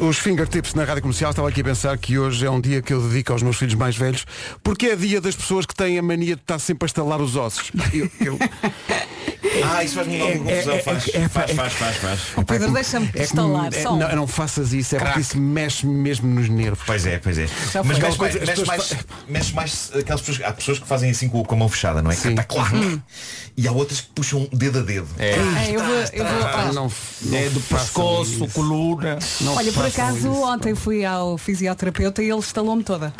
[0.00, 2.92] Os fingertips na rádio comercial, estava aqui a pensar que hoje é um dia que
[2.92, 4.26] eu dedico aos meus filhos mais velhos,
[4.62, 7.36] porque é dia das pessoas que têm a mania de estar sempre a estalar os
[7.36, 7.72] ossos.
[7.92, 8.38] Eu- eu-
[9.70, 10.74] Ah, isso faz-me alguma É- confusão.
[10.74, 12.20] é- Faz, é- faz, é- faz, faz, faz.
[12.36, 16.28] Oh, Pedro, deixa-me é estalar é- não, não faças isso, é porque isso mexe mesmo
[16.28, 16.80] nos nervos.
[16.86, 17.46] Pois é, pois é.
[17.84, 18.96] Mas mexe mais, mexe mais,
[19.28, 20.48] mexe mais aquelas pessoas.
[20.48, 22.14] Há pessoas que fazem assim com, a mão fechada, não é?
[22.14, 22.34] Sim.
[22.34, 23.00] Tá, clac.
[23.56, 25.08] E há outras que puxam dedo a dedo.
[25.18, 25.34] É.
[25.56, 29.18] Ah, eu vou- eu vou- Ah, não, não É do pescoço, coluna.
[29.40, 30.30] Não Olha, por acaso isso.
[30.42, 33.12] ontem fui ao fisioterapeuta e ele estalou-me toda.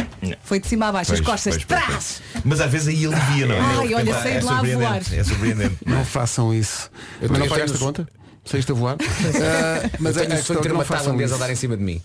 [0.42, 2.22] Foi de cima a baixo, as costas pois, pois, trás.
[2.44, 3.60] Mas às vezes aí alivia, não é?
[3.60, 5.00] Ai, olha, saí é de lá a voar.
[5.12, 5.76] É surpreendente.
[5.86, 6.90] Não façam isso.
[7.20, 8.08] Eu Mas não pagaste a tenho- conta?
[8.44, 8.96] Saíste a voar?
[9.00, 11.82] Ah, Mas a- eu tenho a é ter uma tailandesa a andar em cima de
[11.82, 12.02] mim.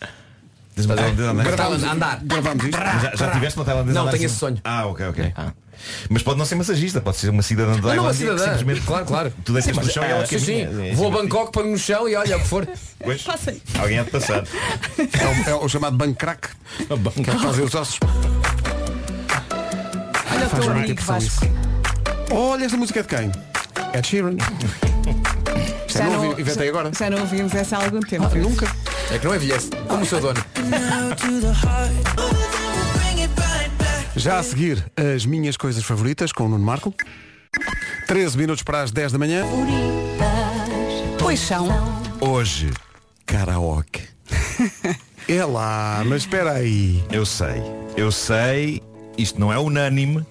[0.76, 1.44] Não é?
[1.44, 2.20] Gravámos- andar.
[2.24, 2.78] Gravamos isto?
[2.78, 3.94] Já, já tiveste uma tailandesa?
[3.94, 4.58] Não, a andar tenho esse sonho.
[4.64, 5.34] Ah, ok, ok.
[6.10, 8.44] Mas pode não ser massagista, pode ser uma cidadã da Não, não, uma cidadã.
[8.58, 9.34] simplesmente Claro, claro.
[9.44, 10.62] Tu deitas no chão e ela Sim, sim.
[10.62, 11.12] É Vou a.
[11.12, 12.68] Bangkok, ponho no chão e olha o que for.
[13.04, 13.62] Pois, Passei.
[13.80, 14.44] alguém há de passar.
[15.46, 16.50] É o, é o chamado banco crack.
[17.24, 18.00] Que é fazer os ossos.
[20.32, 21.40] Olha o Faz.
[22.32, 23.32] Olha, esta música é de quem?
[23.94, 24.38] Ed Sheeran.
[25.88, 26.92] Já não ouvi, inventei agora.
[26.98, 28.26] já não ouvimos essa há algum tempo.
[28.26, 28.68] Ah, nunca.
[29.12, 29.70] É que não envelhece.
[29.88, 30.44] Como o seu dono.
[34.16, 34.84] Já a seguir,
[35.16, 36.94] as minhas coisas favoritas com o Nuno Marco.
[38.08, 39.44] 13 minutos para as 10 da manhã.
[41.20, 41.68] Pois são.
[42.20, 42.72] Hoje,
[43.26, 44.04] karaoke.
[45.28, 47.02] É lá, mas espera aí.
[47.10, 47.64] Eu sei,
[47.96, 48.82] eu sei,
[49.18, 50.26] isto não é unânime,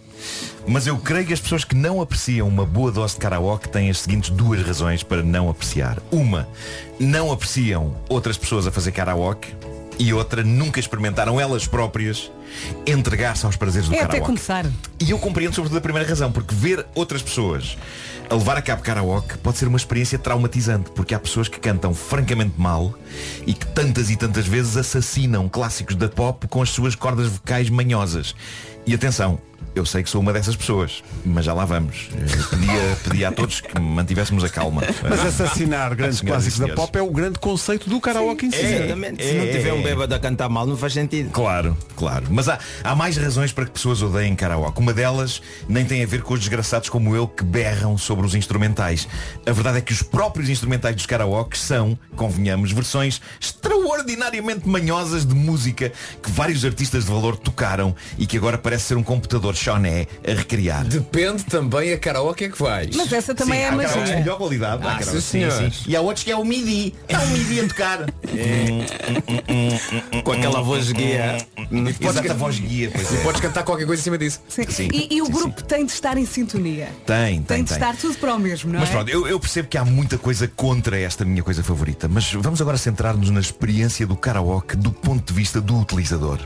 [0.67, 3.91] mas eu creio que as pessoas que não apreciam uma boa dose de karaoke têm
[3.91, 5.99] as seguintes duas razões para não apreciar.
[6.11, 6.49] Uma,
[6.99, 9.55] não apreciam outras pessoas a fazer karaoke
[9.99, 12.31] e outra, nunca experimentaram elas próprias
[12.87, 14.27] entregar-se aos prazeres do É até karaoke.
[14.27, 14.67] começar.
[15.01, 17.77] E eu compreendo sobretudo a primeira razão, porque ver outras pessoas
[18.29, 21.95] a levar a cabo karaoke pode ser uma experiência traumatizante, porque há pessoas que cantam
[21.95, 22.95] francamente mal
[23.47, 27.69] e que tantas e tantas vezes assassinam clássicos da pop com as suas cordas vocais
[27.69, 28.35] manhosas.
[28.87, 29.39] E atenção,
[29.75, 32.09] eu sei que sou uma dessas pessoas, mas já lá vamos.
[32.51, 34.83] Pedia, pedia a todos que mantivéssemos a calma.
[35.09, 38.59] Mas assassinar grandes Senhoras clássicos da pop é o grande conceito do karaoke em si.
[38.59, 39.25] Exatamente.
[39.25, 41.31] Se não tiver um bêbado a cantar mal, não faz sentido.
[41.31, 42.27] Claro, claro.
[42.31, 44.79] Mas há, há mais razões para que pessoas odeiem karaoke.
[44.81, 48.35] Uma delas nem tem a ver com os desgraçados como eu que berram sobre os
[48.35, 49.09] instrumentais.
[49.47, 55.35] A verdade é que os próprios instrumentais dos karaoke são, convenhamos, versões extraordinariamente manhosas de
[55.35, 55.93] música
[56.23, 60.33] que vários artistas de valor tocaram e que agora parece ser um computador choné a
[60.33, 60.85] recriar.
[60.85, 62.95] Depende também a karaoke é que vais.
[62.97, 64.17] Mas essa também Sim, é de magia.
[64.17, 64.83] melhor qualidade.
[64.85, 65.85] Ah, karaokes- sim, senhores.
[65.87, 66.95] E há outros que é o MIDI.
[67.09, 67.99] É o MIDI a tocar.
[70.25, 71.39] Com aquela voz guia.
[72.01, 72.91] Exato, a voz guia.
[72.93, 73.21] Pois E é.
[73.23, 74.41] podes cantar qualquer coisa em cima disso.
[74.49, 74.63] Sim.
[74.69, 74.89] Sim.
[74.93, 76.89] E, e o Sim, grupo tem de estar em sintonia.
[77.07, 77.79] Tem, tem, Tem de tem.
[77.79, 78.93] estar tudo para o mesmo, não Mas é?
[78.93, 82.61] pronto, eu, eu percebo que há muita coisa contra esta minha coisa favorita, mas vamos
[82.61, 86.39] agora centrar-nos na experiência do karaoke do ponto de vista do utilizador.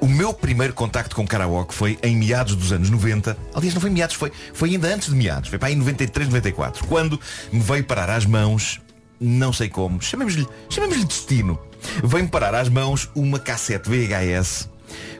[0.00, 3.36] O meu primeiro contacto com karaoke foi em meados dos anos 90.
[3.54, 5.48] Aliás, não foi meados, foi, foi ainda antes de meados.
[5.48, 6.86] Foi para aí em 93, 94.
[6.86, 7.18] Quando
[7.52, 8.80] me veio parar às mãos,
[9.20, 11.58] não sei como, chamemos-lhe chamemos destino.
[12.04, 14.68] Veio-me parar às mãos uma cassete VHS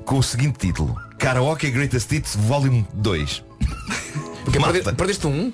[0.05, 0.97] com o seguinte título.
[1.19, 3.45] Karaoke Greatest Hits Volume 2.
[4.45, 4.81] Porque Malta.
[4.83, 5.53] perde- perdeste um?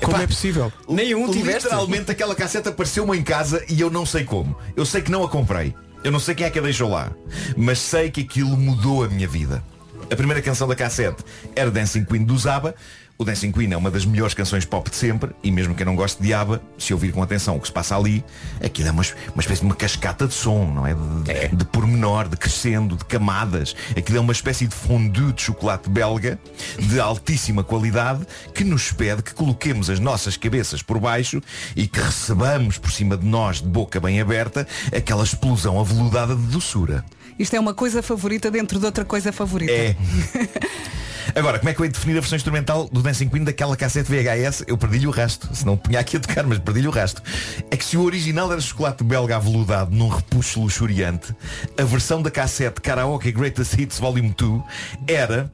[0.00, 0.72] Como Epá, é possível?
[0.88, 1.64] Nenhum tiveste.
[1.64, 4.56] Literalmente aquela cassete apareceu-me em casa e eu não sei como.
[4.76, 5.74] Eu sei que não a comprei.
[6.04, 7.10] Eu não sei quem é que a deixou lá.
[7.56, 9.64] Mas sei que aquilo mudou a minha vida.
[10.10, 11.24] A primeira canção da cassete
[11.56, 12.74] era Dancing Queen do Zaba.
[13.16, 15.86] O Dancing Queen é uma das melhores canções pop de sempre e mesmo que eu
[15.86, 18.24] não goste de ABBA, se ouvir com atenção o que se passa ali,
[18.60, 20.94] aquilo é uma, uma espécie de uma cascata de som, não é?
[20.94, 23.76] De, de pormenor, de crescendo, de camadas.
[23.96, 26.40] Aquilo é uma espécie de fondue de chocolate belga
[26.76, 31.40] de altíssima qualidade que nos pede que coloquemos as nossas cabeças por baixo
[31.76, 36.42] e que recebamos por cima de nós, de boca bem aberta, aquela explosão aveludada de
[36.48, 37.04] doçura.
[37.38, 39.72] Isto é uma coisa favorita dentro de outra coisa favorita.
[39.72, 39.94] É.
[41.34, 43.76] Agora, como é que eu hei de definir a versão instrumental do Dancing Queen daquela
[43.76, 44.64] cassete VHS?
[44.66, 45.48] Eu perdi-lhe o rasto.
[45.54, 47.22] Se não punha aqui a tocar, mas perdi-lhe o rasto.
[47.70, 51.34] É que se o original era chocolate belga aveludado num repuxo luxuriante,
[51.78, 54.62] a versão da cassete Karaoke Greatest Hits Volume 2
[55.06, 55.52] era...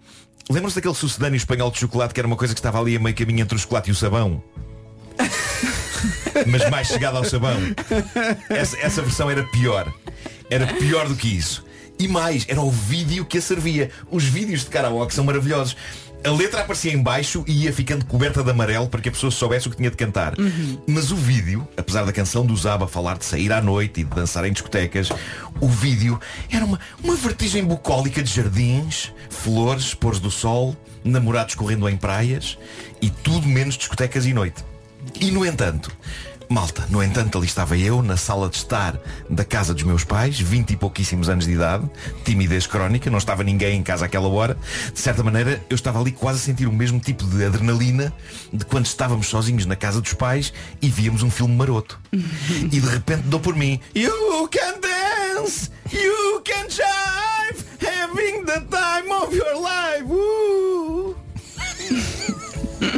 [0.48, 3.14] Lembram-se daquele sucedâneo espanhol de chocolate que era uma coisa que estava ali a meio
[3.14, 4.42] caminho entre o chocolate e o sabão?
[6.46, 7.56] mas mais chegada ao sabão.
[8.48, 9.92] Essa, essa versão era pior.
[10.50, 11.64] Era pior do que isso.
[12.00, 13.90] E mais, era o vídeo que a servia.
[14.10, 15.76] Os vídeos de karaoke são maravilhosos.
[16.24, 19.30] A letra aparecia em baixo e ia ficando coberta de amarelo para que a pessoa
[19.30, 20.32] soubesse o que tinha de cantar.
[20.86, 24.14] Mas o vídeo, apesar da canção do Zaba falar de sair à noite e de
[24.14, 25.10] dançar em discotecas,
[25.60, 26.18] o vídeo
[26.50, 30.74] era uma, uma vertigem bucólica de jardins, flores, pôres do sol,
[31.04, 32.56] namorados correndo em praias
[33.02, 34.64] e tudo menos discotecas e noite.
[35.20, 35.92] E no entanto,
[36.50, 38.98] malta, no entanto ali estava eu na sala de estar
[39.30, 41.88] da casa dos meus pais, 20 e pouquíssimos anos de idade,
[42.24, 44.58] timidez crónica, não estava ninguém em casa àquela hora.
[44.92, 48.12] De certa maneira, eu estava ali quase a sentir o mesmo tipo de adrenalina
[48.52, 52.00] de quando estávamos sozinhos na casa dos pais e víamos um filme maroto.
[52.12, 59.12] e de repente dou por mim, You can dance, you can jive, having the time
[59.12, 60.04] of your life.
[60.10, 61.14] Uh.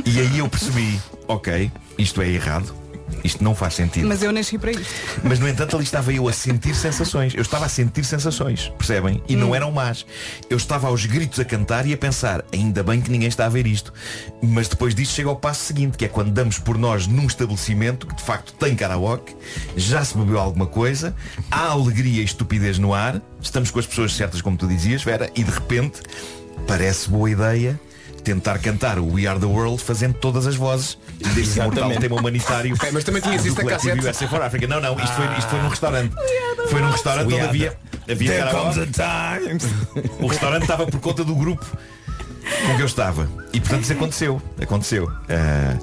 [0.07, 2.82] E aí eu percebi, ok, isto é errado,
[3.25, 4.09] isto não faz sentido.
[4.09, 4.93] Mas eu nasci para isto.
[5.23, 7.35] Mas no entanto ali estava eu a sentir sensações.
[7.35, 9.23] Eu estava a sentir sensações, percebem?
[9.29, 10.05] E não eram más.
[10.51, 13.49] Eu estava aos gritos a cantar e a pensar, ainda bem que ninguém está a
[13.49, 13.93] ver isto.
[14.43, 18.07] Mas depois disso chega ao passo seguinte, que é quando damos por nós num estabelecimento
[18.07, 19.35] que de facto tem karaoke,
[19.77, 21.15] já se bebeu alguma coisa,
[21.51, 25.31] há alegria e estupidez no ar, estamos com as pessoas certas como tu dizias, Vera,
[25.35, 26.01] e de repente
[26.67, 27.79] parece boa ideia
[28.23, 30.99] tentar cantar o We Are the World fazendo todas as vozes
[31.35, 32.01] deste imortal Exatamente.
[32.01, 34.09] tema humanitário Ok, mas também tinhas do isso coletivo cassete.
[34.09, 34.67] USA for Africa.
[34.67, 36.15] Não, não, isto foi, isto foi num restaurante.
[36.69, 37.77] Foi num restaurante onde havia,
[38.11, 39.59] havia There comes a time.
[40.21, 41.67] O restaurante estava por conta do grupo
[42.67, 43.29] com que eu estava.
[43.53, 44.43] E portanto isso aconteceu.
[44.61, 45.11] Aconteceu.
[45.29, 45.79] Ah,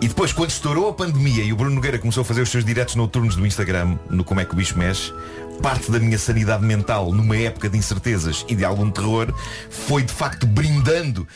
[0.00, 2.64] e depois, quando estourou a pandemia e o Bruno Nogueira começou a fazer os seus
[2.64, 5.14] diretos noturnos do Instagram, no Como é que o bicho mexe,
[5.60, 9.32] parte da minha sanidade mental numa época de incertezas e de algum terror
[9.70, 11.26] foi de facto brindando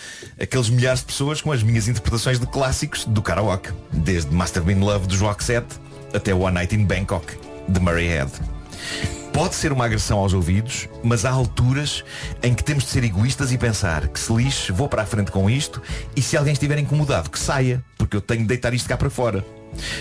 [0.41, 3.71] aqueles milhares de pessoas com as minhas interpretações de clássicos do karaoke.
[3.93, 5.79] Desde Master Been Love dos Roxette
[6.15, 7.39] até One Night in Bangkok
[7.69, 8.31] de Murray Head.
[9.33, 12.03] Pode ser uma agressão aos ouvidos, mas há alturas
[12.43, 15.31] em que temos de ser egoístas e pensar que se lixe, vou para a frente
[15.31, 15.83] com isto
[16.17, 19.11] e se alguém estiver incomodado, que saia, porque eu tenho de deitar isto cá para
[19.11, 19.45] fora.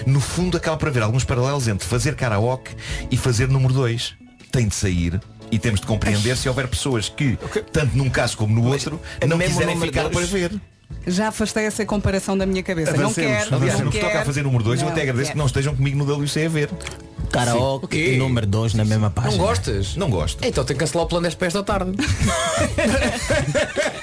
[0.06, 2.72] No fundo acaba por haver alguns paralelos entre fazer karaoke
[3.12, 4.14] e fazer número 2.
[4.52, 5.20] Tem de sair
[5.52, 7.38] e temos de compreender se houver pessoas que,
[7.72, 10.30] tanto num caso como no outro, não quiserem ficar dois?
[10.30, 10.52] para ver.
[11.08, 12.92] Já afastei essa comparação da minha cabeça.
[12.92, 13.44] não Avancemos.
[13.44, 13.56] quero.
[13.56, 14.26] Aliás, não no que toca a quero.
[14.26, 15.40] fazer número 2, eu Não até agradeço que quero.
[15.40, 16.70] não estejam comigo no WC a ver.
[17.32, 19.36] Karaoke e número 2 na mesma página.
[19.36, 19.96] Não gostas?
[19.96, 20.46] Não gosto.
[20.46, 21.92] Então tem que cancelar o plano para esta tarde.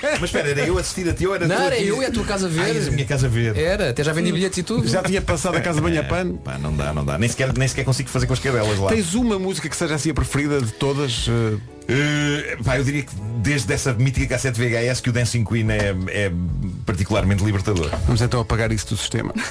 [0.02, 2.24] Mas espera, era eu assistir a ti ou era Não, era eu e a tua
[2.24, 2.90] casa Ah, verde.
[2.90, 3.60] minha casa verde.
[3.62, 4.86] Era, até já vendi bilhetes e tudo.
[4.88, 6.38] Já tinha passado a casa de banho a pano.
[6.38, 7.18] Pá, não dá, não dá.
[7.18, 8.88] Nem sequer, nem sequer consigo fazer com as cadelas lá.
[8.88, 11.26] Tens uma música que seja assim a preferida de todas?
[11.28, 15.66] eh, Uh, pá, eu diria que desde essa mítica cassete VHS que o Dancing Queen
[15.68, 16.32] é, é
[16.86, 17.90] particularmente libertador.
[18.06, 19.34] Vamos então apagar isso do sistema.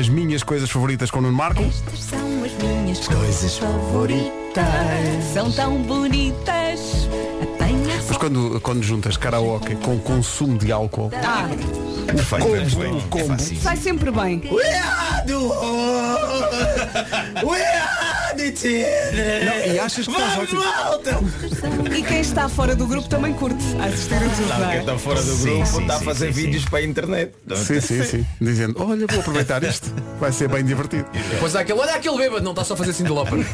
[0.00, 1.62] As minhas coisas favoritas com o Nuno Marco.
[1.96, 2.19] São
[2.72, 4.64] minhas Coisas favoritas.
[5.32, 7.08] São tão bonitas.
[7.42, 11.48] Apanha Mas quando, quando juntas karaoke com consumo de álcool, Ah,
[12.06, 12.96] Perfeito, Combo, perfeito.
[12.96, 13.26] É combo.
[13.28, 13.56] fácil.
[13.60, 14.42] sai sempre bem.
[18.42, 21.30] e achas que estás ótimo.
[21.94, 25.36] E quem está fora do grupo também curte assistir a não Quem está fora do
[25.36, 26.46] grupo sim, está a sim, fazer sim, sim.
[26.46, 27.32] vídeos para a internet.
[27.54, 28.26] Sim, sim, sim.
[28.40, 29.92] Dizendo, olha, vou aproveitar isto.
[30.18, 31.06] Vai ser bem divertido.
[31.30, 33.44] Depois há aquele, olha aquele bêbado, não está só a fazer assim de lópera.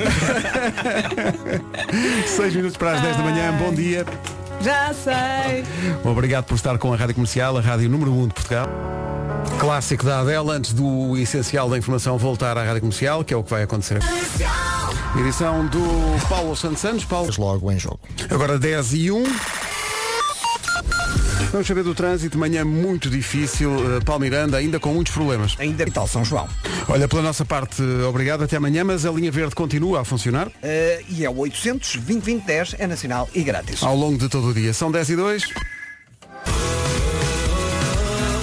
[2.26, 4.04] 6 minutos para as 10 da manhã, bom dia.
[4.60, 5.64] Já sei.
[6.04, 8.68] Obrigado por estar com a Rádio Comercial, a Rádio número 1 de Portugal.
[9.58, 13.42] Clássico da Adele, antes do essencial da informação voltar à Rádio Comercial, que é o
[13.42, 13.98] que vai acontecer.
[15.18, 15.80] Edição do
[16.28, 17.04] Paulo Santos Santos.
[17.04, 17.30] Paulo.
[17.38, 18.00] Logo em jogo.
[18.30, 19.24] Agora 10 e 1.
[21.52, 25.54] Vamos saber do trânsito, manhã muito difícil, uh, Paulo Miranda, ainda com muitos problemas.
[25.58, 26.46] Ainda e tal São João.
[26.88, 30.50] Olha, pela nossa parte, uh, obrigado, até amanhã, mas a linha verde continua a funcionar
[30.62, 33.82] Eh, e é o 800 2010 é nacional e grátis.
[33.82, 34.74] ao longo de todo o dia.
[34.74, 35.44] São 10 e 2.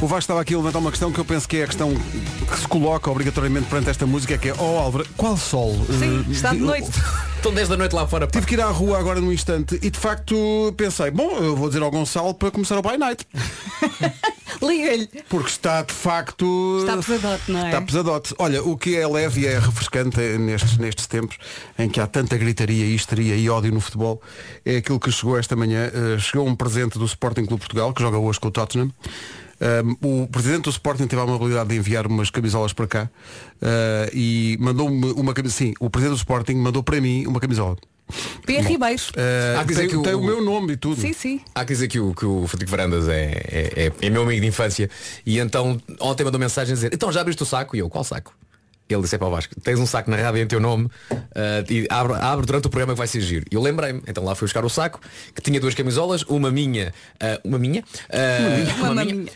[0.03, 1.95] O Vasco estava aqui a levantar uma questão que eu penso que é a questão
[1.95, 5.73] que se coloca obrigatoriamente perante esta música, que é, oh Álvaro, qual sol?
[5.97, 6.89] Sim, Uh, está de noite.
[7.37, 8.27] Estão 10 da noite lá fora.
[8.27, 8.31] pá.
[8.31, 11.69] Tive que ir à rua agora num instante e de facto pensei, bom, eu vou
[11.69, 13.25] dizer ao Gonçalo para começar o By Night.
[14.61, 15.09] Liga-lhe.
[15.29, 16.77] Porque está de facto.
[16.79, 17.65] Está pesadote, não é?
[17.67, 18.35] Está pesadote.
[18.39, 21.37] Olha, o que é leve e é refrescante nestes, nestes tempos
[21.79, 24.21] em que há tanta gritaria, histeria e ódio no futebol
[24.65, 25.91] é aquilo que chegou esta manhã.
[25.93, 28.89] Eh, chegou um presente do Sporting Clube Portugal, que joga hoje com o Tottenham.
[29.61, 33.09] Um, o presidente do Sporting teve a amabilidade de enviar umas camisolas para cá
[33.61, 35.57] eh, e mandou-me uma camisola.
[35.57, 37.77] Sim, o presidente do Sporting mandou para mim uma camisola.
[39.15, 40.99] Eh, Há que dizer tem, que o- tem o meu nome e tudo.
[40.99, 41.39] Sim, sim.
[41.55, 44.41] Há que dizer que o, que o Frederico Varandas é, é, é, é meu amigo
[44.41, 44.89] de infância
[45.25, 47.75] e então ontem mandou mensagem a dizer então já abriste o saco?
[47.75, 48.35] E eu, qual saco?
[48.89, 51.63] Ele disse é para o Vasco, tens um saco na rádio em teu nome ah,
[51.69, 53.45] e abre, abre durante o programa que vai ser giro.
[53.51, 54.99] E eu lembrei-me, então lá fui buscar o saco,
[55.33, 59.15] que tinha duas camisolas, uma minha, ah, uma minha, ah, Uma uma minha.
[59.15, 59.31] minha,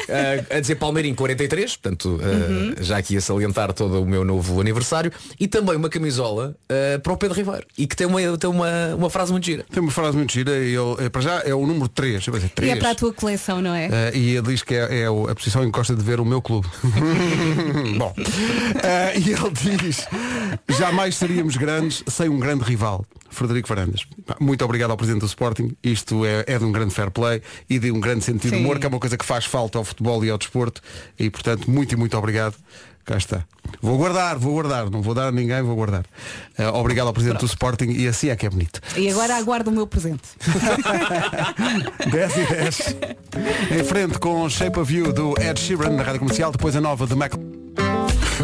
[0.49, 5.11] a dizer Palmeirinho 43, portanto ah, já aqui a salientar todo o meu novo aniversário,
[5.39, 6.55] e também uma camisola
[7.01, 9.65] para o Pedro Ribeiro, e que tem uma, tem uma, uma frase muito gira.
[9.71, 12.25] Tem uma frase muito gira e eh, para já é o número 3.
[12.27, 12.79] Eu pensei, E é 3.
[12.79, 14.11] para a tua coleção, não é?
[14.13, 16.41] E ele diz que é, é a posição em que gosta de ver o meu
[16.41, 16.67] clube.
[17.97, 18.13] Bom,
[19.15, 20.07] e ele diz,
[20.77, 23.05] jamais seríamos grandes sem um grande rival.
[23.29, 24.01] Frederico Varandas.
[24.39, 25.75] Muito obrigado ao Presidente do Sporting.
[25.83, 28.79] Isto é, é de um grande fair play e de um grande sentido de humor,
[28.79, 30.81] que é uma coisa que faz falta ao futebol e ao desporto.
[31.19, 32.55] E, portanto, muito e muito obrigado.
[33.07, 33.45] Cá está.
[33.81, 34.89] Vou guardar, vou guardar.
[34.89, 36.03] Não vou dar a ninguém, vou guardar.
[36.57, 38.81] Eh, obrigado ao Presidente do Sporting e assim é que é bonito.
[38.97, 40.23] E agora aguardo o meu presente.
[42.11, 42.95] 10 e 10.
[43.79, 47.07] Em frente com Shape of You do Ed Sheeran na Rádio Comercial, depois a nova
[47.07, 47.33] de Mac.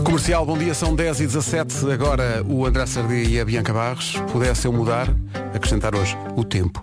[0.01, 4.15] Comercial, bom dia, são 10 e 17 Agora o André Sardi e a Bianca Barros
[4.31, 5.07] Pudesse eu mudar,
[5.53, 6.81] acrescentar hoje o tempo.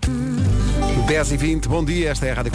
[1.07, 2.53] 10 e 20, bom dia, esta é a Rádio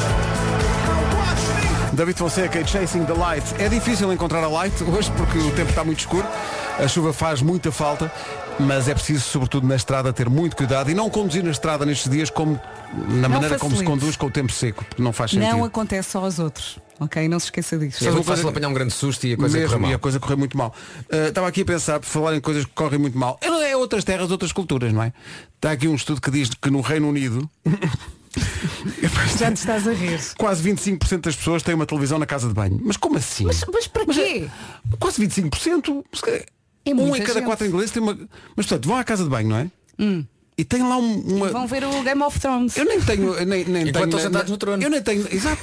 [1.92, 3.44] David Fonseca e Chasing the Light.
[3.59, 6.26] É difícil encontrar a light hoje porque o tempo está muito escuro
[6.78, 8.11] A chuva faz muita falta
[8.59, 12.11] Mas é preciso, sobretudo na estrada, ter muito cuidado E não conduzir na estrada nestes
[12.11, 12.59] dias como
[13.09, 13.84] na maneira como se facilite.
[13.84, 15.50] conduz com o tempo seco Não faz sentido.
[15.50, 16.78] Não acontece só aos outros.
[16.99, 17.28] Ok?
[17.28, 18.07] Não se esqueça disso.
[18.07, 19.90] É muito fácil apanhar um grande susto e a coisa Mesmo, correr mal.
[19.90, 20.74] e a coisa correr muito mal.
[21.12, 23.38] Uh, estava aqui a pensar, por falar em coisas que correm muito mal.
[23.42, 25.12] É, não é outras terras, outras culturas, não é?
[25.57, 27.49] Está aqui um estudo que diz que no Reino Unido
[29.38, 30.20] Já te estás a rir.
[30.38, 32.78] quase 25% das pessoas têm uma televisão na casa de banho.
[32.82, 33.44] Mas como assim?
[33.44, 34.49] Mas, mas para quê?
[34.99, 36.05] Quase 25%?
[36.12, 36.42] Se calhar,
[36.84, 37.47] É um muita em cada gente.
[37.47, 38.14] quatro ingleses tem uma.
[38.57, 39.70] Mas portanto, vão à casa de banho, não é?
[39.99, 40.24] Hum.
[40.59, 41.51] E tem lá um- uma.
[41.51, 42.76] Vão ver o Game of Thrones.
[42.76, 43.34] Eu nem tenho.
[43.44, 44.82] Nem, nem Enquanto tenho estão sentados no trono.
[44.82, 45.26] Eu nem tenho.
[45.30, 45.62] Exato.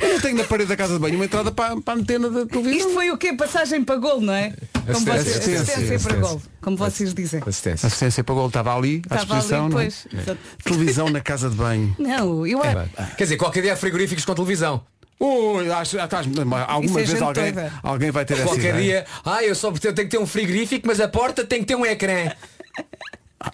[0.00, 2.28] Eu não tenho na parede da casa de banho uma entrada para, para a antena
[2.30, 2.78] da televisão.
[2.78, 3.32] Isto foi o quê?
[3.32, 4.50] Passagem para gol, não é?
[4.50, 5.22] Como Assistência.
[5.22, 6.08] vocês, assistência, Assistência.
[6.08, 7.42] para gol, como vocês dizem.
[7.46, 7.86] Assistência.
[7.86, 9.68] Assistência para gol estava ali, à Estava ali, disposição.
[9.68, 9.82] não é?
[9.84, 10.06] pois.
[10.12, 10.38] Exato.
[10.64, 11.94] Televisão na casa de banho.
[11.98, 14.82] Não, eu É, Quer dizer, qualquer dia há frigoríficos com televisão.
[15.18, 17.72] Ui, acho, ah, estás- alguma Isso é vez alguém, toda.
[17.82, 18.82] alguém vai ter essa Qualquer ideia.
[19.02, 21.74] dia, ah, eu só tenho que ter um frigorífico, mas a porta tem que ter
[21.76, 22.32] um ecrã.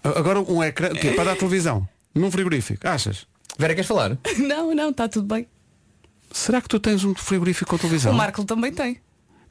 [0.02, 1.10] Agora um ecrã, o quê?
[1.10, 1.86] Para dar televisão?
[2.14, 3.26] Num frigorífico, achas?
[3.58, 4.16] Vera, queres falar?
[4.38, 5.46] Não, não, está tudo bem.
[6.32, 8.12] Será que tu tens um frigorífico com televisão?
[8.12, 9.00] O Marco também tem.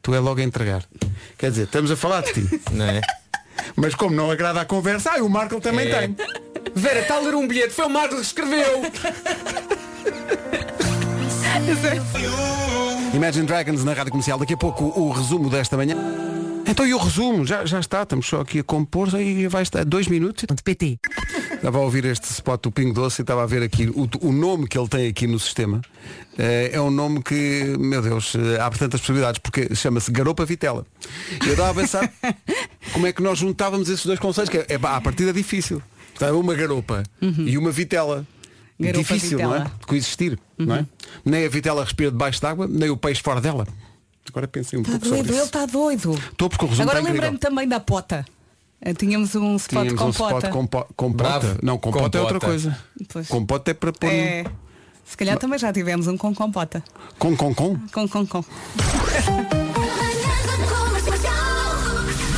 [0.01, 0.83] Tu é logo a entregar.
[1.37, 2.61] Quer dizer, estamos a falar de ti.
[2.71, 3.01] Não é?
[3.75, 6.07] Mas como não agrada a conversa, ah, o Marco também É.
[6.07, 6.15] tem.
[6.75, 8.83] Vera, está a ler um bilhete, foi o Marcos que escreveu.
[13.13, 14.37] Imagine Dragons na Rádio Comercial.
[14.37, 15.95] Daqui a pouco o resumo desta manhã.
[16.67, 17.45] Então e o resumo?
[17.45, 20.45] Já, já está, estamos só aqui a compor e vai estar dois minutos.
[20.63, 20.99] PT.
[21.65, 24.31] Estava a ouvir este spot do Pingo Doce e estava a ver aqui o, o
[24.31, 25.81] nome que ele tem aqui no sistema.
[26.37, 30.85] Eh, é um nome que, meu Deus, eh, abre tantas possibilidades, porque chama-se Garopa Vitela.
[31.43, 32.13] E eu estava a pensar
[32.93, 35.81] como é que nós juntávamos esses dois conceitos, que é, é a partida é difícil.
[36.13, 38.27] Portanto, uma garopa e uma vitela.
[38.79, 39.57] Garopa difícil, não é?
[39.57, 39.75] vitela.
[39.79, 40.85] De coexistir, não é?
[41.25, 43.67] Nem a vitela respira debaixo d'água, nem o peixe fora dela.
[44.29, 45.45] Agora pensei um Está pouco sobre doido, ele isso.
[45.47, 46.13] está doido.
[46.31, 47.11] Estou porque o Agora está incrível.
[47.13, 48.23] lembrei-me também da pota.
[48.81, 50.49] Eh, Tínhamos um spot Tínhamos com um spot pota.
[50.49, 51.39] com, po- com pota.
[51.39, 51.59] Bravo.
[51.63, 52.45] Não, com pota é outra Compota.
[52.45, 52.77] coisa.
[53.11, 53.27] Pois.
[53.27, 54.09] Com pota é para pôr.
[54.09, 54.45] É,
[55.05, 56.83] se calhar também já tivemos um com compota.
[57.17, 57.77] Com, com, com.
[57.91, 58.45] Com, com, com.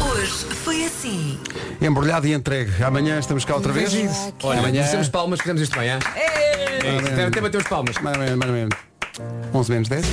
[0.01, 0.31] Hoje
[0.63, 1.39] foi assim.
[1.81, 2.83] Embrulhado e entregue.
[2.83, 3.93] Amanhã estamos cá outra vez.
[4.43, 4.83] Olha, Amanhã.
[4.83, 5.99] fizemos palmas, fizemos isto amanhã.
[6.15, 7.97] É ter bater os palmas.
[7.99, 8.77] Mais ou menos, mais ou menos.
[9.53, 10.05] 11 menos 10.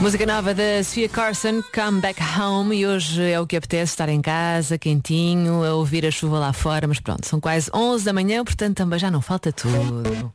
[0.00, 4.08] Música nova da Sofia Carson, Come Back Home, e hoje é o que apetece estar
[4.08, 8.12] em casa, quentinho, a ouvir a chuva lá fora, mas pronto, são quase 11 da
[8.12, 10.32] manhã, portanto também já não falta tudo.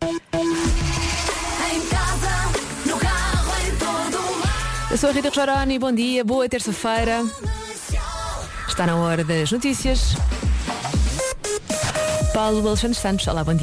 [1.90, 2.30] Casa,
[3.00, 3.54] carro,
[4.90, 7.24] Eu sou a Rita Rogeroni, bom dia, boa terça-feira.
[8.68, 10.16] Está na hora das notícias.
[12.34, 13.60] Paulo Alexandre Santos, olá, bom dia.